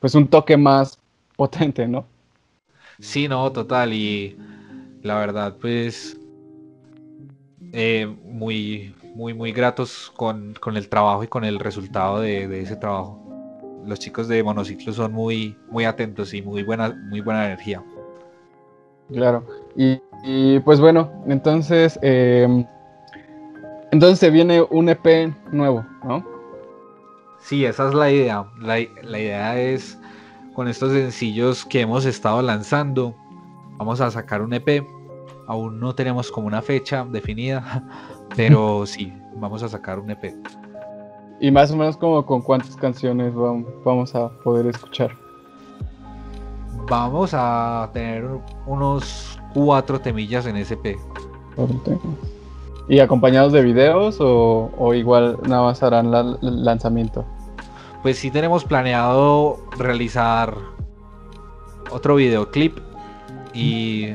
pues 0.00 0.14
un 0.14 0.28
toque 0.28 0.58
más 0.58 0.98
potente, 1.36 1.88
¿no? 1.88 2.04
Sí, 2.98 3.26
no, 3.26 3.50
total. 3.52 3.94
Y 3.94 4.36
la 5.02 5.14
verdad, 5.18 5.56
pues, 5.58 6.18
eh, 7.72 8.06
muy, 8.30 8.94
muy, 9.14 9.34
muy 9.34 9.52
gratos 9.52 10.12
con, 10.16 10.54
con 10.54 10.76
el 10.76 10.88
trabajo 10.88 11.24
y 11.24 11.28
con 11.28 11.44
el 11.44 11.58
resultado 11.58 12.20
de, 12.20 12.48
de 12.48 12.62
ese 12.62 12.76
trabajo. 12.76 13.18
Los 13.84 13.98
chicos 13.98 14.28
de 14.28 14.42
Monociclo 14.42 14.92
son 14.92 15.12
muy, 15.12 15.56
muy 15.68 15.84
atentos 15.84 16.32
y 16.34 16.42
muy 16.42 16.62
buena, 16.62 16.96
muy 17.08 17.20
buena 17.20 17.46
energía. 17.46 17.82
Claro. 19.12 19.44
Y, 19.76 20.00
y, 20.24 20.60
pues 20.60 20.80
bueno, 20.80 21.10
entonces, 21.26 21.98
eh, 22.02 22.64
entonces 23.90 24.32
viene 24.32 24.62
un 24.62 24.88
EP 24.88 25.34
nuevo, 25.50 25.84
¿no? 26.04 26.24
Sí, 27.40 27.64
esa 27.64 27.88
es 27.88 27.94
la 27.94 28.10
idea. 28.10 28.46
La, 28.60 28.78
la 29.02 29.18
idea 29.18 29.60
es, 29.60 29.98
con 30.54 30.68
estos 30.68 30.92
sencillos 30.92 31.64
que 31.64 31.80
hemos 31.80 32.04
estado 32.04 32.40
lanzando, 32.40 33.14
vamos 33.76 34.00
a 34.00 34.10
sacar 34.10 34.42
un 34.42 34.54
EP. 34.54 34.86
Aún 35.48 35.80
no 35.80 35.94
tenemos 35.94 36.30
como 36.30 36.46
una 36.46 36.62
fecha 36.62 37.04
definida, 37.04 37.82
pero 38.36 38.84
sí, 38.86 39.12
vamos 39.36 39.62
a 39.62 39.68
sacar 39.68 39.98
un 39.98 40.10
E 40.10 40.14
EP. 40.14 40.34
Y 41.40 41.50
más 41.50 41.70
o 41.72 41.76
menos 41.76 41.96
como 41.96 42.24
con 42.24 42.40
cuántas 42.42 42.76
canciones 42.76 43.34
vam- 43.34 43.66
vamos 43.84 44.14
a 44.14 44.28
poder 44.44 44.66
escuchar. 44.66 45.10
Vamos 46.88 47.32
a 47.34 47.90
tener 47.92 48.24
unos 48.66 49.38
cuatro 49.54 50.00
temillas 50.00 50.46
en 50.46 50.56
SP. 50.58 50.94
Ahorita. 51.56 51.92
¿Y 52.88 52.98
acompañados 52.98 53.52
de 53.52 53.62
videos 53.62 54.18
o, 54.20 54.70
o 54.76 54.94
igual 54.94 55.38
nada 55.48 55.62
más 55.62 55.82
harán 55.82 56.10
la- 56.10 56.38
el 56.42 56.64
lanzamiento? 56.64 57.24
Pues 58.02 58.18
sí 58.18 58.30
tenemos 58.30 58.64
planeado 58.64 59.58
realizar 59.78 60.54
otro 61.90 62.16
videoclip 62.16 62.78
y 63.54 64.12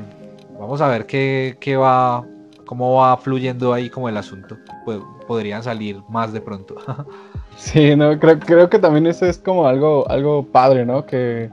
vamos 0.60 0.82
a 0.82 0.88
ver 0.88 1.06
qué, 1.06 1.58
qué 1.62 1.78
va, 1.78 2.26
cómo 2.68 2.94
va 2.96 3.18
fluyendo 3.18 3.74
ahí 3.74 3.90
como 3.90 4.08
el 4.10 4.18
asunto. 4.18 4.58
Pues 4.86 5.00
podrían 5.28 5.64
salir 5.64 6.02
más 6.10 6.32
de 6.34 6.42
pronto. 6.42 6.76
Sí, 7.60 7.96
no, 7.96 8.20
creo, 8.20 8.38
creo 8.38 8.70
que 8.70 8.78
también 8.78 9.08
eso 9.08 9.26
es 9.26 9.40
como 9.40 9.66
algo, 9.66 10.08
algo 10.12 10.46
padre, 10.46 10.86
¿no? 10.86 11.08
Que 11.08 11.50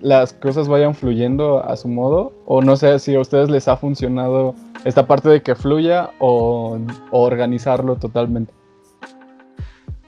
las 0.00 0.32
cosas 0.32 0.68
vayan 0.68 0.94
fluyendo 0.94 1.58
a 1.64 1.76
su 1.76 1.88
modo. 1.88 2.32
O 2.46 2.62
no 2.62 2.76
sé 2.76 3.00
si 3.00 3.16
a 3.16 3.20
ustedes 3.20 3.50
les 3.50 3.66
ha 3.66 3.76
funcionado 3.76 4.54
esta 4.84 5.08
parte 5.08 5.28
de 5.28 5.42
que 5.42 5.56
fluya 5.56 6.10
o, 6.20 6.78
o 7.10 7.20
organizarlo 7.20 7.96
totalmente. 7.96 8.52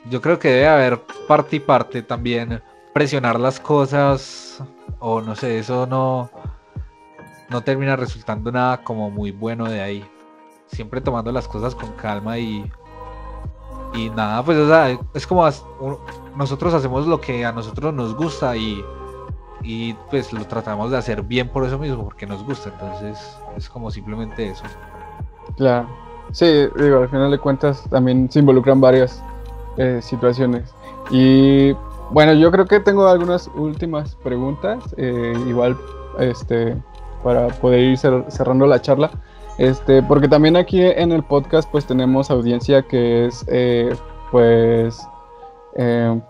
Yo 0.09 0.21
creo 0.21 0.39
que 0.39 0.47
debe 0.47 0.69
haber 0.69 1.01
parte 1.27 1.57
y 1.57 1.61
parte 1.61 2.03
también. 2.03 2.63
Presionar 2.95 3.41
las 3.41 3.59
cosas 3.59 4.63
o 5.01 5.21
no 5.21 5.35
sé, 5.35 5.59
eso 5.59 5.87
no, 5.87 6.31
no 7.51 7.63
termina 7.63 7.97
resultando 7.97 8.51
nada 8.51 8.83
como 8.83 9.11
muy 9.11 9.31
bueno 9.31 9.67
de 9.67 9.81
ahí. 9.81 10.05
Siempre 10.67 11.01
tomando 11.01 11.33
las 11.33 11.49
cosas 11.49 11.75
con 11.75 11.93
calma 11.95 12.39
y, 12.39 12.71
y 13.91 14.11
nada, 14.11 14.45
pues 14.45 14.59
o 14.59 14.67
sea, 14.69 14.99
es 15.15 15.27
como 15.27 15.47
nosotros 16.33 16.75
hacemos 16.75 17.07
lo 17.07 17.21
que 17.21 17.45
a 17.45 17.53
nosotros 17.53 17.95
nos 17.95 18.15
gusta 18.15 18.57
y, 18.57 18.91
y 19.61 19.95
pues 19.95 20.33
lo 20.33 20.47
tratamos 20.47 20.91
de 20.91 20.99
hacer 20.99 21.23
bien 21.25 21.51
por 21.53 21.65
eso 21.67 21.79
mismo, 21.79 22.05
porque 22.05 22.27
nos 22.27 22.45
gusta. 22.45 22.71
Entonces 22.71 23.45
es 23.57 23.71
como 23.71 23.91
simplemente 23.91 24.49
eso. 24.51 24.75
Claro. 25.57 25.99
Sí, 26.33 26.47
digo, 26.47 26.99
al 27.03 27.09
final 27.11 27.31
de 27.31 27.39
cuentas 27.41 27.89
también 27.89 28.31
se 28.31 28.41
involucran 28.41 28.81
varias 28.81 29.27
eh, 29.77 30.01
situaciones. 30.03 30.77
Y 31.09 31.73
bueno, 32.09 32.35
yo 32.35 32.51
creo 32.51 32.67
que 32.67 32.81
tengo 32.81 33.09
algunas 33.09 33.49
últimas 33.55 34.17
preguntas, 34.17 34.95
eh, 34.99 35.45
igual 35.47 35.81
este, 36.19 36.83
para 37.23 37.51
poder 37.59 37.81
ir 37.81 37.97
cer- 37.99 38.31
cerrando 38.31 38.67
la 38.67 38.81
charla. 38.83 39.19
Este, 39.59 40.03
porque 40.03 40.29
también 40.29 40.57
aquí 40.57 40.83
en 40.83 41.13
el 41.13 41.23
podcast 41.23 41.71
pues 41.71 41.87
tenemos 41.87 42.31
audiencia 42.31 42.83
que 42.83 43.25
es 43.25 43.45
eh, 43.49 43.95
pues 44.31 45.01
eh, 45.77 46.21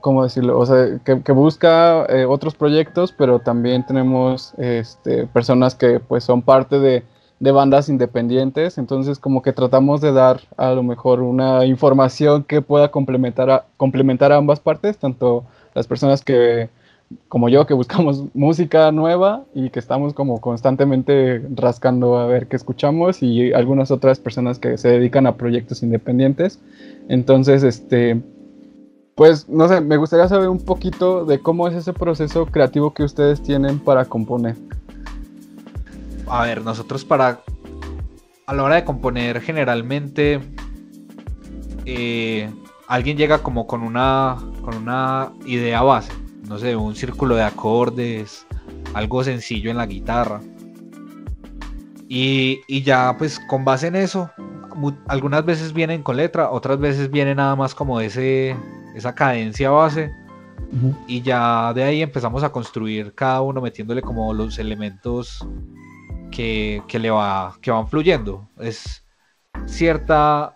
¿cómo 0.00 0.22
decirlo? 0.24 0.58
O 0.58 0.66
sea, 0.66 0.98
que, 1.04 1.32
busca 1.32 2.04
eh, 2.06 2.24
otros 2.24 2.54
proyectos, 2.54 3.12
pero 3.12 3.38
también 3.40 3.84
tenemos 3.86 4.54
este, 4.58 5.26
personas 5.26 5.74
que 5.74 6.00
pues 6.00 6.24
son 6.24 6.42
parte 6.42 6.78
de, 6.78 7.04
de 7.40 7.50
bandas 7.52 7.88
independientes, 7.88 8.78
entonces 8.78 9.18
como 9.18 9.42
que 9.42 9.52
tratamos 9.52 10.00
de 10.00 10.12
dar 10.12 10.40
a 10.56 10.70
lo 10.70 10.82
mejor 10.82 11.20
una 11.20 11.64
información 11.64 12.44
que 12.44 12.62
pueda 12.62 12.90
complementar 12.90 13.66
complementar 13.76 14.32
a 14.32 14.36
ambas 14.36 14.60
partes, 14.60 14.98
tanto 14.98 15.44
las 15.74 15.86
personas 15.86 16.22
que 16.22 16.70
como 17.28 17.48
yo 17.48 17.66
que 17.66 17.74
buscamos 17.74 18.24
música 18.34 18.90
nueva 18.92 19.44
y 19.54 19.70
que 19.70 19.78
estamos 19.78 20.14
como 20.14 20.40
constantemente 20.40 21.42
rascando 21.54 22.18
a 22.18 22.26
ver 22.26 22.46
qué 22.46 22.56
escuchamos 22.56 23.22
y 23.22 23.52
algunas 23.52 23.90
otras 23.90 24.18
personas 24.20 24.58
que 24.58 24.78
se 24.78 24.88
dedican 24.88 25.26
a 25.26 25.36
proyectos 25.36 25.82
independientes. 25.82 26.60
Entonces, 27.08 27.62
este, 27.62 28.20
pues 29.14 29.48
no 29.48 29.68
sé, 29.68 29.80
me 29.80 29.96
gustaría 29.96 30.28
saber 30.28 30.48
un 30.48 30.60
poquito 30.60 31.24
de 31.24 31.38
cómo 31.38 31.68
es 31.68 31.74
ese 31.74 31.92
proceso 31.92 32.46
creativo 32.46 32.94
que 32.94 33.02
ustedes 33.02 33.42
tienen 33.42 33.78
para 33.78 34.04
componer. 34.06 34.56
A 36.26 36.44
ver, 36.44 36.62
nosotros 36.62 37.04
para. 37.04 37.40
A 38.46 38.54
la 38.54 38.62
hora 38.62 38.76
de 38.76 38.84
componer, 38.84 39.40
generalmente. 39.40 40.40
eh, 41.84 42.50
alguien 42.88 43.16
llega 43.16 43.38
como 43.38 43.66
con 43.66 43.82
una. 43.82 44.38
con 44.62 44.76
una 44.76 45.32
idea 45.46 45.82
base. 45.82 46.12
No 46.52 46.58
sé, 46.58 46.76
un 46.76 46.94
círculo 46.94 47.34
de 47.34 47.44
acordes. 47.44 48.46
Algo 48.92 49.24
sencillo 49.24 49.70
en 49.70 49.78
la 49.78 49.86
guitarra. 49.86 50.42
Y, 52.10 52.60
y 52.68 52.82
ya, 52.82 53.16
pues, 53.16 53.40
con 53.48 53.64
base 53.64 53.86
en 53.86 53.96
eso. 53.96 54.30
Algunas 55.08 55.46
veces 55.46 55.72
vienen 55.72 56.02
con 56.02 56.18
letra, 56.18 56.50
otras 56.50 56.78
veces 56.78 57.10
viene 57.10 57.34
nada 57.34 57.56
más 57.56 57.74
como 57.74 58.02
ese. 58.02 58.54
esa 58.94 59.14
cadencia 59.14 59.70
base. 59.70 60.12
Y 61.06 61.22
ya 61.22 61.72
de 61.72 61.84
ahí 61.84 62.02
empezamos 62.02 62.42
a 62.42 62.52
construir 62.52 63.14
cada 63.14 63.40
uno 63.40 63.62
metiéndole 63.62 64.02
como 64.02 64.34
los 64.34 64.58
elementos 64.58 65.46
que, 66.30 66.82
que 66.86 66.98
le 66.98 67.10
va, 67.10 67.56
que 67.62 67.70
van 67.70 67.88
fluyendo. 67.88 68.46
Es 68.60 69.06
cierta 69.64 70.54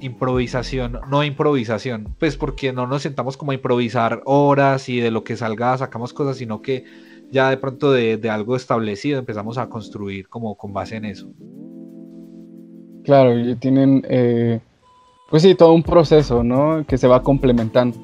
improvisación, 0.00 1.00
no 1.08 1.24
improvisación, 1.24 2.14
pues 2.18 2.36
porque 2.36 2.72
no 2.72 2.86
nos 2.86 3.02
sentamos 3.02 3.36
como 3.36 3.52
a 3.52 3.54
improvisar 3.54 4.22
horas 4.24 4.88
y 4.88 5.00
de 5.00 5.10
lo 5.10 5.24
que 5.24 5.36
salga 5.36 5.76
sacamos 5.78 6.12
cosas, 6.12 6.36
sino 6.36 6.62
que 6.62 6.84
ya 7.30 7.50
de 7.50 7.56
pronto 7.56 7.92
de, 7.92 8.16
de 8.16 8.30
algo 8.30 8.56
establecido 8.56 9.18
empezamos 9.18 9.58
a 9.58 9.68
construir 9.68 10.28
como 10.28 10.56
con 10.56 10.72
base 10.72 10.96
en 10.96 11.06
eso. 11.06 11.28
Claro, 13.04 13.38
y 13.38 13.54
tienen, 13.56 14.02
eh, 14.08 14.60
pues 15.30 15.42
sí, 15.42 15.54
todo 15.54 15.72
un 15.72 15.82
proceso, 15.82 16.42
¿no? 16.42 16.84
Que 16.86 16.96
se 16.96 17.06
va 17.06 17.22
complementando. 17.22 17.98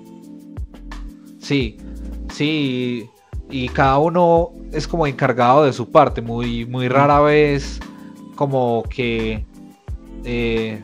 Sí, 1.39 1.79
sí, 2.33 3.09
y 3.51 3.69
cada 3.71 3.99
uno 3.99 4.51
es 4.73 4.87
como 4.87 5.07
encargado 5.07 5.65
de 5.65 5.73
su 5.73 5.91
parte, 5.91 6.21
muy, 6.21 6.67
muy 6.67 6.89
rara 6.89 7.21
vez 7.21 7.81
como 8.37 8.83
que 8.89 9.45
eh, 10.25 10.83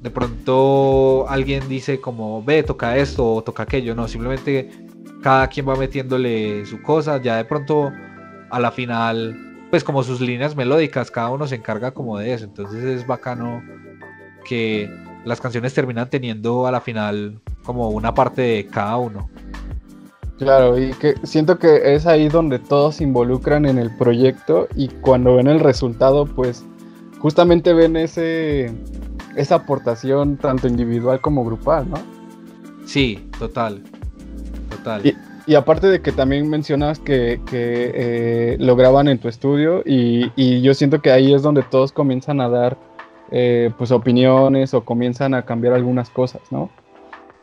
de 0.00 0.10
pronto 0.10 1.28
alguien 1.28 1.68
dice 1.68 2.00
como, 2.00 2.42
ve, 2.42 2.62
toca 2.62 2.96
esto 2.96 3.34
o 3.34 3.42
toca 3.42 3.64
aquello, 3.64 3.94
no, 3.94 4.06
simplemente 4.06 4.70
cada 5.22 5.48
quien 5.48 5.68
va 5.68 5.74
metiéndole 5.74 6.64
su 6.66 6.80
cosa, 6.82 7.20
ya 7.20 7.36
de 7.36 7.44
pronto 7.44 7.92
a 8.50 8.60
la 8.60 8.70
final, 8.70 9.36
pues 9.70 9.82
como 9.82 10.02
sus 10.02 10.20
líneas 10.20 10.54
melódicas, 10.54 11.10
cada 11.10 11.30
uno 11.30 11.46
se 11.46 11.56
encarga 11.56 11.90
como 11.90 12.18
de 12.18 12.32
eso, 12.32 12.44
entonces 12.44 12.84
es 12.84 13.06
bacano 13.06 13.62
que 14.46 14.88
las 15.24 15.40
canciones 15.40 15.74
terminan 15.74 16.08
teniendo 16.08 16.66
a 16.66 16.72
la 16.72 16.80
final 16.80 17.40
como 17.64 17.90
una 17.90 18.14
parte 18.14 18.42
de 18.42 18.66
cada 18.66 18.96
uno. 18.96 19.28
Claro, 20.38 20.78
y 20.78 20.92
que 20.92 21.14
siento 21.24 21.58
que 21.58 21.94
es 21.94 22.06
ahí 22.06 22.28
donde 22.28 22.60
todos 22.60 22.96
se 22.96 23.04
involucran 23.04 23.66
en 23.66 23.76
el 23.76 23.94
proyecto 23.96 24.68
y 24.76 24.86
cuando 24.86 25.34
ven 25.34 25.48
el 25.48 25.58
resultado, 25.58 26.26
pues 26.26 26.64
justamente 27.18 27.72
ven 27.72 27.96
ese, 27.96 28.72
esa 29.38 29.56
aportación 29.56 30.36
tanto 30.36 30.68
individual 30.68 31.20
como 31.20 31.44
grupal, 31.44 31.88
¿no? 31.88 31.96
Sí, 32.84 33.28
total. 33.38 33.82
Total. 34.70 35.06
Y, 35.06 35.16
y 35.46 35.54
aparte 35.54 35.86
de 35.86 36.02
que 36.02 36.12
también 36.12 36.48
mencionas 36.50 36.98
que, 36.98 37.40
que 37.46 37.92
eh, 37.94 38.56
lo 38.58 38.76
graban 38.76 39.08
en 39.08 39.18
tu 39.18 39.28
estudio 39.28 39.82
y, 39.86 40.30
y, 40.36 40.60
yo 40.60 40.74
siento 40.74 41.00
que 41.00 41.10
ahí 41.10 41.32
es 41.32 41.42
donde 41.42 41.62
todos 41.62 41.90
comienzan 41.92 42.40
a 42.40 42.48
dar 42.48 42.76
eh, 43.30 43.70
pues 43.78 43.90
opiniones 43.90 44.74
o 44.74 44.84
comienzan 44.84 45.34
a 45.34 45.46
cambiar 45.46 45.74
algunas 45.74 46.10
cosas, 46.10 46.42
¿no? 46.50 46.70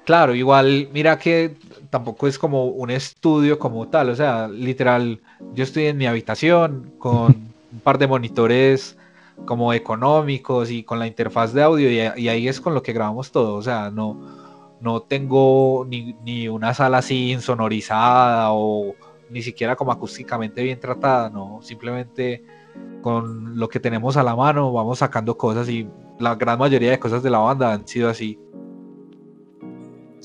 Claro, 0.04 0.36
igual, 0.36 0.90
mira 0.94 1.18
que 1.18 1.56
tampoco 1.90 2.28
es 2.28 2.38
como 2.38 2.66
un 2.66 2.92
estudio 2.92 3.58
como 3.58 3.88
tal, 3.88 4.10
o 4.10 4.16
sea, 4.16 4.48
literal, 4.48 5.20
yo 5.56 5.64
estoy 5.64 5.86
en 5.86 5.98
mi 5.98 6.06
habitación 6.06 6.92
con 7.00 7.52
un 7.72 7.80
par 7.84 7.98
de 7.98 8.06
monitores 8.06 8.98
como 9.46 9.74
económicos 9.74 10.72
y 10.72 10.84
con 10.84 11.00
la 11.00 11.08
interfaz 11.08 11.54
de 11.54 11.64
audio 11.64 11.92
y, 11.92 12.22
y 12.22 12.30
ahí 12.30 12.48
es 12.48 12.62
con 12.62 12.74
lo 12.74 12.82
que 12.82 12.94
grabamos 12.94 13.32
todo, 13.32 13.56
o 13.56 13.62
sea, 13.62 13.92
no, 13.92 14.20
no 14.82 15.02
tengo 15.02 15.86
ni, 15.88 16.14
ni, 16.24 16.48
una 16.48 16.74
sala 16.74 17.00
así 17.00 17.32
insonorizada 17.32 18.52
o 18.52 18.94
ni 19.30 19.42
siquiera 19.42 19.76
como 19.76 19.92
acústicamente 19.92 20.64
bien 20.64 20.80
tratada, 20.80 21.30
no, 21.30 21.60
simplemente 21.62 22.44
con 23.02 23.58
lo 23.60 23.68
que 23.68 23.80
tenemos 23.80 24.18
a 24.18 24.24
la 24.24 24.36
mano 24.36 24.72
vamos 24.72 25.00
sacando 25.00 25.38
cosas 25.38 25.70
y 25.70 25.88
la 26.20 26.36
gran 26.36 26.60
mayoría 26.60 26.92
de 26.92 27.00
cosas 27.00 27.24
de 27.24 27.30
la 27.30 27.40
banda 27.40 27.74
han 27.74 27.88
sido 27.88 28.10
así. 28.10 28.40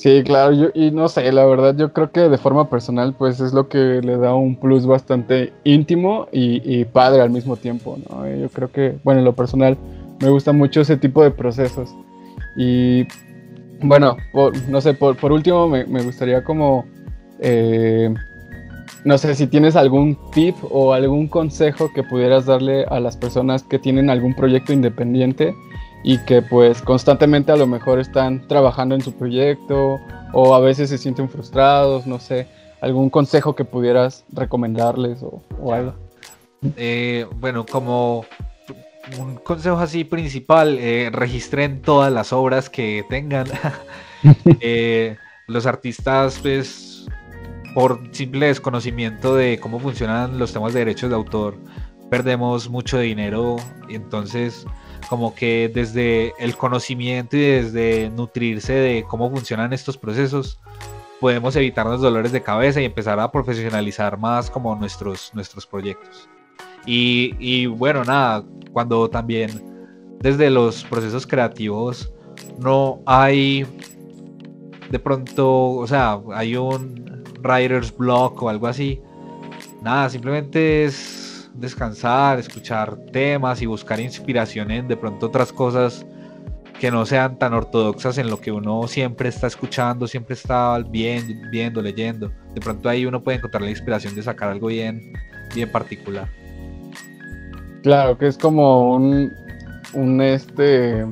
Sí, 0.00 0.22
claro, 0.24 0.54
yo, 0.54 0.68
y 0.72 0.92
no 0.92 1.10
sé, 1.10 1.30
la 1.30 1.44
verdad 1.44 1.76
yo 1.76 1.92
creo 1.92 2.10
que 2.10 2.20
de 2.20 2.38
forma 2.38 2.70
personal 2.70 3.12
pues 3.12 3.38
es 3.38 3.52
lo 3.52 3.68
que 3.68 4.00
le 4.00 4.16
da 4.16 4.34
un 4.34 4.56
plus 4.56 4.86
bastante 4.86 5.52
íntimo 5.62 6.26
y, 6.32 6.62
y 6.64 6.86
padre 6.86 7.20
al 7.20 7.28
mismo 7.28 7.58
tiempo, 7.58 7.98
¿no? 8.08 8.26
Yo 8.26 8.48
creo 8.48 8.72
que, 8.72 8.96
bueno, 9.04 9.18
en 9.18 9.26
lo 9.26 9.34
personal 9.34 9.76
me 10.18 10.30
gusta 10.30 10.52
mucho 10.52 10.80
ese 10.80 10.96
tipo 10.96 11.22
de 11.22 11.30
procesos. 11.30 11.94
Y 12.56 13.06
bueno, 13.82 14.16
por, 14.32 14.56
no 14.70 14.80
sé, 14.80 14.94
por, 14.94 15.18
por 15.18 15.32
último 15.32 15.68
me, 15.68 15.84
me, 15.84 16.02
gustaría 16.02 16.42
como, 16.44 16.86
eh, 17.38 18.08
no 19.04 19.18
sé, 19.18 19.34
si 19.34 19.48
tienes 19.48 19.76
algún 19.76 20.16
tip 20.32 20.56
o 20.70 20.94
algún 20.94 21.28
consejo 21.28 21.92
que 21.92 22.04
pudieras 22.04 22.46
darle 22.46 22.84
a 22.84 23.00
las 23.00 23.18
personas 23.18 23.64
que 23.64 23.78
tienen 23.78 24.08
algún 24.08 24.32
proyecto 24.32 24.72
independiente 24.72 25.54
y 26.02 26.18
que 26.18 26.42
pues 26.42 26.82
constantemente 26.82 27.52
a 27.52 27.56
lo 27.56 27.66
mejor 27.66 27.98
están 27.98 28.46
trabajando 28.48 28.94
en 28.94 29.00
su 29.00 29.12
proyecto 29.12 30.00
o 30.32 30.54
a 30.54 30.60
veces 30.60 30.90
se 30.90 30.98
sienten 30.98 31.28
frustrados, 31.28 32.06
no 32.06 32.18
sé, 32.18 32.46
algún 32.80 33.10
consejo 33.10 33.54
que 33.54 33.64
pudieras 33.64 34.24
recomendarles 34.32 35.22
o, 35.22 35.42
o 35.60 35.72
algo. 35.72 35.94
Eh, 36.76 37.26
bueno, 37.40 37.64
como 37.66 38.24
un 39.18 39.36
consejo 39.36 39.78
así 39.78 40.04
principal, 40.04 40.78
eh, 40.78 41.10
registren 41.12 41.82
todas 41.82 42.12
las 42.12 42.32
obras 42.32 42.68
que 42.70 43.04
tengan. 43.08 43.46
eh, 44.60 45.16
los 45.46 45.66
artistas, 45.66 46.38
pues, 46.40 47.06
por 47.74 48.00
simple 48.12 48.46
desconocimiento 48.46 49.34
de 49.34 49.58
cómo 49.58 49.78
funcionan 49.78 50.38
los 50.38 50.52
temas 50.52 50.72
de 50.72 50.80
derechos 50.80 51.10
de 51.10 51.16
autor, 51.16 51.56
perdemos 52.10 52.68
mucho 52.68 52.98
dinero 52.98 53.56
y 53.88 53.94
entonces 53.94 54.66
como 55.08 55.34
que 55.34 55.70
desde 55.72 56.34
el 56.38 56.56
conocimiento 56.56 57.36
y 57.36 57.40
desde 57.40 58.10
nutrirse 58.10 58.72
de 58.72 59.04
cómo 59.08 59.30
funcionan 59.30 59.72
estos 59.72 59.96
procesos, 59.96 60.60
podemos 61.20 61.54
evitarnos 61.56 62.00
dolores 62.00 62.32
de 62.32 62.42
cabeza 62.42 62.80
y 62.80 62.84
empezar 62.84 63.20
a 63.20 63.30
profesionalizar 63.30 64.18
más 64.18 64.50
como 64.50 64.74
nuestros, 64.76 65.30
nuestros 65.34 65.66
proyectos. 65.66 66.28
Y, 66.86 67.34
y, 67.38 67.66
bueno, 67.66 68.04
nada, 68.04 68.44
cuando 68.72 69.08
también 69.10 69.50
desde 70.20 70.50
los 70.50 70.84
procesos 70.84 71.26
creativos 71.26 72.12
no 72.58 73.00
hay 73.06 73.66
de 74.90 74.98
pronto, 74.98 75.70
o 75.72 75.86
sea, 75.86 76.20
hay 76.34 76.56
un 76.56 77.24
writer's 77.42 77.96
block 77.96 78.42
o 78.42 78.48
algo 78.48 78.66
así, 78.66 79.00
nada, 79.82 80.10
simplemente 80.10 80.84
es 80.84 81.19
descansar, 81.54 82.38
escuchar 82.38 82.96
temas 83.12 83.62
y 83.62 83.66
buscar 83.66 84.00
inspiración 84.00 84.70
en 84.70 84.88
de 84.88 84.96
pronto 84.96 85.26
otras 85.26 85.52
cosas 85.52 86.06
que 86.80 86.90
no 86.90 87.04
sean 87.04 87.38
tan 87.38 87.52
ortodoxas 87.52 88.16
en 88.16 88.30
lo 88.30 88.40
que 88.40 88.50
uno 88.50 88.88
siempre 88.88 89.28
está 89.28 89.46
escuchando, 89.46 90.06
siempre 90.06 90.34
está 90.34 90.78
viendo, 90.78 91.34
viendo 91.50 91.82
leyendo. 91.82 92.32
De 92.54 92.60
pronto 92.60 92.88
ahí 92.88 93.04
uno 93.04 93.22
puede 93.22 93.36
encontrar 93.36 93.62
la 93.62 93.70
inspiración 93.70 94.14
de 94.14 94.22
sacar 94.22 94.48
algo 94.48 94.68
bien, 94.68 95.12
bien 95.54 95.70
particular. 95.70 96.26
Claro, 97.82 98.16
que 98.16 98.26
es 98.26 98.38
como 98.38 98.94
un, 98.94 99.30
un 99.92 100.22
este 100.22 101.06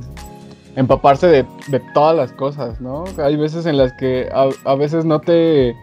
empaparse 0.77 1.27
de, 1.27 1.47
de, 1.69 1.81
todas 1.93 2.17
las 2.17 2.33
cosas, 2.33 2.81
¿no? 2.81 3.05
Hay 3.19 3.37
veces 3.37 3.67
en 3.67 3.77
las 3.77 3.93
que 3.95 4.29
a, 4.33 4.49
a, 4.65 4.75
veces 4.75 5.05
no 5.05 5.21
te 5.21 5.75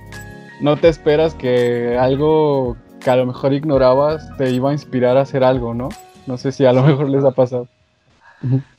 no 0.62 0.78
te 0.78 0.88
esperas 0.88 1.36
que 1.36 1.98
algo 2.00 2.76
que 3.06 3.12
a 3.12 3.16
lo 3.16 3.28
mejor 3.28 3.54
ignorabas 3.54 4.36
te 4.36 4.50
iba 4.50 4.72
a 4.72 4.74
inspirar 4.74 5.16
a 5.16 5.22
hacer 5.22 5.44
algo, 5.44 5.76
¿no? 5.76 5.90
No 6.26 6.40
sé 6.40 6.52
si 6.52 6.66
a 6.66 6.74
lo 6.74 6.82
mejor 6.82 7.08
les 7.08 7.24
ha 7.24 7.30
pasado. 7.30 7.68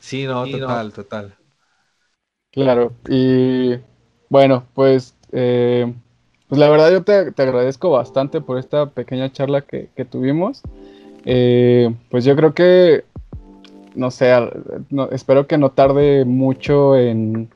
Sí, 0.01 0.27
no, 0.27 0.45
total, 0.49 0.93
total. 0.93 1.35
Claro, 2.51 2.93
y 3.09 3.77
bueno, 4.29 4.65
pues, 4.75 5.15
eh, 5.31 5.95
pues 6.49 6.59
la 6.59 6.69
verdad 6.69 6.91
yo 6.91 7.05
te, 7.05 7.31
te, 7.31 7.43
agradezco 7.43 7.91
bastante 7.91 8.41
por 8.41 8.59
esta 8.59 8.87
pequeña 8.91 9.31
charla 9.31 9.61
que, 9.61 9.91
que 9.95 10.05
tuvimos. 10.05 10.63
Eh, 11.25 11.95
pues 12.11 12.25
yo 12.25 12.35
creo 12.35 12.53
que, 12.53 13.05
no 13.95 14.11
sé, 14.11 14.33
no, 14.91 15.09
espero 15.11 15.47
que 15.47 15.57
no 15.57 15.71
tarde 15.71 16.25
mucho 16.25 16.97
en, 16.97 17.49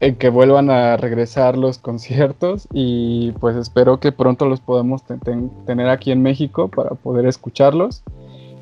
en, 0.00 0.16
que 0.16 0.28
vuelvan 0.28 0.70
a 0.70 0.96
regresar 0.96 1.56
los 1.56 1.78
conciertos 1.78 2.66
y 2.72 3.32
pues 3.32 3.56
espero 3.56 4.00
que 4.00 4.12
pronto 4.12 4.48
los 4.48 4.60
podamos 4.60 5.02
ten, 5.04 5.50
tener 5.66 5.88
aquí 5.88 6.10
en 6.10 6.22
México 6.22 6.68
para 6.68 6.90
poder 6.90 7.26
escucharlos. 7.26 8.02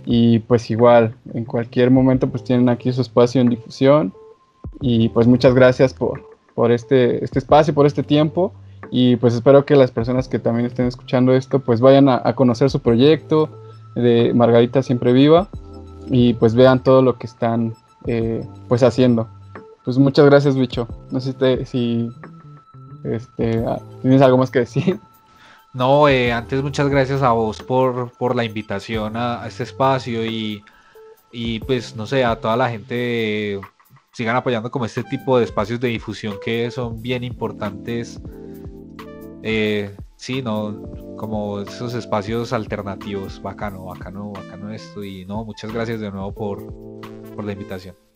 Y 0.05 0.39
pues 0.41 0.71
igual, 0.71 1.15
en 1.35 1.45
cualquier 1.45 1.91
momento 1.91 2.29
pues 2.29 2.43
tienen 2.45 2.69
aquí 2.69 2.93
su 2.93 3.03
espacio 3.03 3.41
en 3.41 3.51
difusión. 3.51 4.13
Y 4.81 5.09
pues 5.11 5.27
muchas 5.27 5.55
gracias 5.55 5.93
por, 5.95 6.23
por 6.55 6.73
este, 6.73 7.25
este 7.25 7.39
espacio, 7.39 7.75
por 7.75 7.87
este 7.87 8.03
tiempo. 8.03 8.53
Y 8.91 9.17
pues 9.17 9.35
espero 9.35 9.65
que 9.67 9.77
las 9.77 9.91
personas 9.91 10.29
que 10.29 10.39
también 10.39 10.67
estén 10.67 10.87
escuchando 10.87 11.35
esto 11.35 11.61
pues 11.61 11.81
vayan 11.81 12.09
a, 12.09 12.23
a 12.25 12.35
conocer 12.35 12.71
su 12.71 12.81
proyecto, 12.81 13.51
de 13.95 14.33
Margarita 14.35 14.83
Siempre 14.83 15.13
Viva 15.13 15.49
y 16.11 16.35
pues 16.35 16.55
vean 16.55 16.83
todo 16.83 17.03
lo 17.03 17.19
que 17.19 17.27
están 17.27 17.75
eh, 18.07 18.47
pues 18.69 18.83
haciendo. 18.83 19.29
Pues 19.89 19.97
muchas 19.97 20.27
gracias, 20.27 20.55
bicho. 20.55 20.87
No 21.11 21.19
sé 21.19 21.33
si, 21.33 21.39
te, 21.39 21.65
si 21.65 22.11
este, 23.05 23.65
tienes 24.03 24.21
algo 24.21 24.37
más 24.37 24.51
que 24.51 24.59
decir. 24.59 25.01
No, 25.73 26.09
eh, 26.09 26.31
antes 26.31 26.63
muchas 26.63 26.89
gracias 26.89 27.23
a 27.23 27.33
vos 27.33 27.63
por, 27.63 28.13
por 28.19 28.37
la 28.37 28.45
invitación 28.45 29.17
a, 29.17 29.47
este 29.47 29.63
espacio 29.63 30.27
y, 30.27 30.63
y 31.33 31.61
pues 31.61 31.95
no 31.97 32.07
sé, 32.07 32.25
a 32.25 32.37
toda 32.37 32.57
la 32.57 32.69
gente 32.69 33.61
sigan 34.13 34.37
apoyando 34.37 34.71
como 34.71 34.85
este 34.85 35.05
tipo 35.05 35.39
de 35.39 35.45
espacios 35.45 35.81
de 35.81 35.89
difusión 35.89 36.37
que 36.45 36.71
son 36.71 37.01
bien 37.01 37.25
importantes. 37.25 38.21
Eh, 39.43 39.97
sí, 40.17 40.43
no, 40.43 41.17
como 41.17 41.61
esos 41.61 41.95
espacios 41.95 42.53
alternativos, 42.53 43.41
bacano, 43.41 43.85
bacano, 43.87 44.33
bacano 44.33 44.71
esto 44.71 45.03
y 45.03 45.25
no, 45.25 45.45
muchas 45.45 45.73
gracias 45.73 46.01
de 46.01 46.11
nuevo 46.11 46.33
por, 46.33 46.67
por 47.35 47.45
la 47.45 47.53
invitación. 47.53 48.08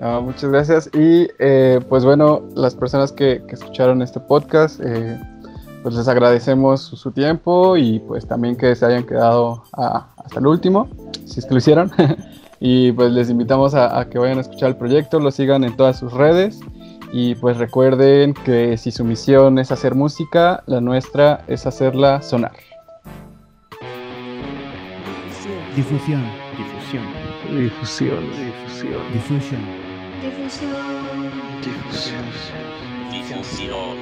No, 0.00 0.22
muchas 0.22 0.50
gracias 0.50 0.90
y 0.94 1.28
eh, 1.38 1.78
pues 1.86 2.06
bueno, 2.06 2.48
las 2.54 2.74
personas 2.74 3.12
que, 3.12 3.42
que 3.46 3.54
escucharon 3.54 4.00
este 4.00 4.18
podcast, 4.18 4.80
eh, 4.82 5.20
pues 5.82 5.94
les 5.94 6.08
agradecemos 6.08 6.80
su, 6.80 6.96
su, 6.96 7.12
tiempo 7.12 7.76
y 7.76 7.98
pues 8.00 8.26
también 8.26 8.56
que 8.56 8.74
se 8.74 8.86
hayan 8.86 9.04
quedado 9.04 9.62
a, 9.74 10.08
hasta 10.16 10.40
el 10.40 10.46
último, 10.46 10.88
si 11.26 11.40
es 11.40 11.44
que 11.44 11.52
lo 11.52 11.58
hicieron. 11.58 11.90
y 12.60 12.92
pues 12.92 13.12
les 13.12 13.28
invitamos 13.28 13.74
a, 13.74 13.98
a 13.98 14.08
que 14.08 14.18
vayan 14.18 14.38
a 14.38 14.40
escuchar 14.40 14.70
el 14.70 14.76
proyecto, 14.76 15.20
lo 15.20 15.30
sigan 15.30 15.64
en 15.64 15.76
todas 15.76 15.98
sus 15.98 16.14
redes. 16.14 16.60
Y 17.12 17.34
pues 17.34 17.58
recuerden 17.58 18.32
que 18.32 18.78
si 18.78 18.92
su 18.92 19.04
misión 19.04 19.58
es 19.58 19.70
hacer 19.70 19.94
música, 19.94 20.62
la 20.66 20.80
nuestra 20.80 21.44
es 21.46 21.66
hacerla 21.66 22.22
sonar. 22.22 22.52
Difusión. 25.76 26.22
Difusión. 26.56 27.04
Difusión. 27.50 28.20
Difusión. 28.30 29.12
Difusión. 29.12 29.79
Difusión. 30.20 31.30
Difusión. 31.62 32.24
Difusión. 33.10 33.96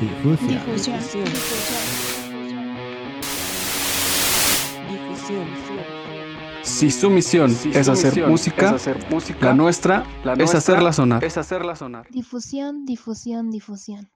Difusión. 0.00 0.48
Difusión. 0.48 1.24
Difusión. 4.90 5.78
Si 6.62 6.90
su 6.90 7.08
misión, 7.08 7.50
si 7.50 7.70
es, 7.70 7.86
su 7.86 7.92
hacer 7.92 8.12
misión 8.12 8.30
música, 8.30 8.66
es, 8.66 8.72
hacer 8.72 9.10
música, 9.10 9.46
la 9.46 9.54
nuestra, 9.54 10.04
la 10.24 10.36
nuestra 10.36 10.44
es, 10.44 10.54
hacerla 10.54 10.92
sonar. 10.92 11.24
es 11.24 11.38
hacerla 11.38 11.76
sonar. 11.76 12.06
Difusión, 12.10 12.84
difusión, 12.84 13.50
difusión. 13.50 14.10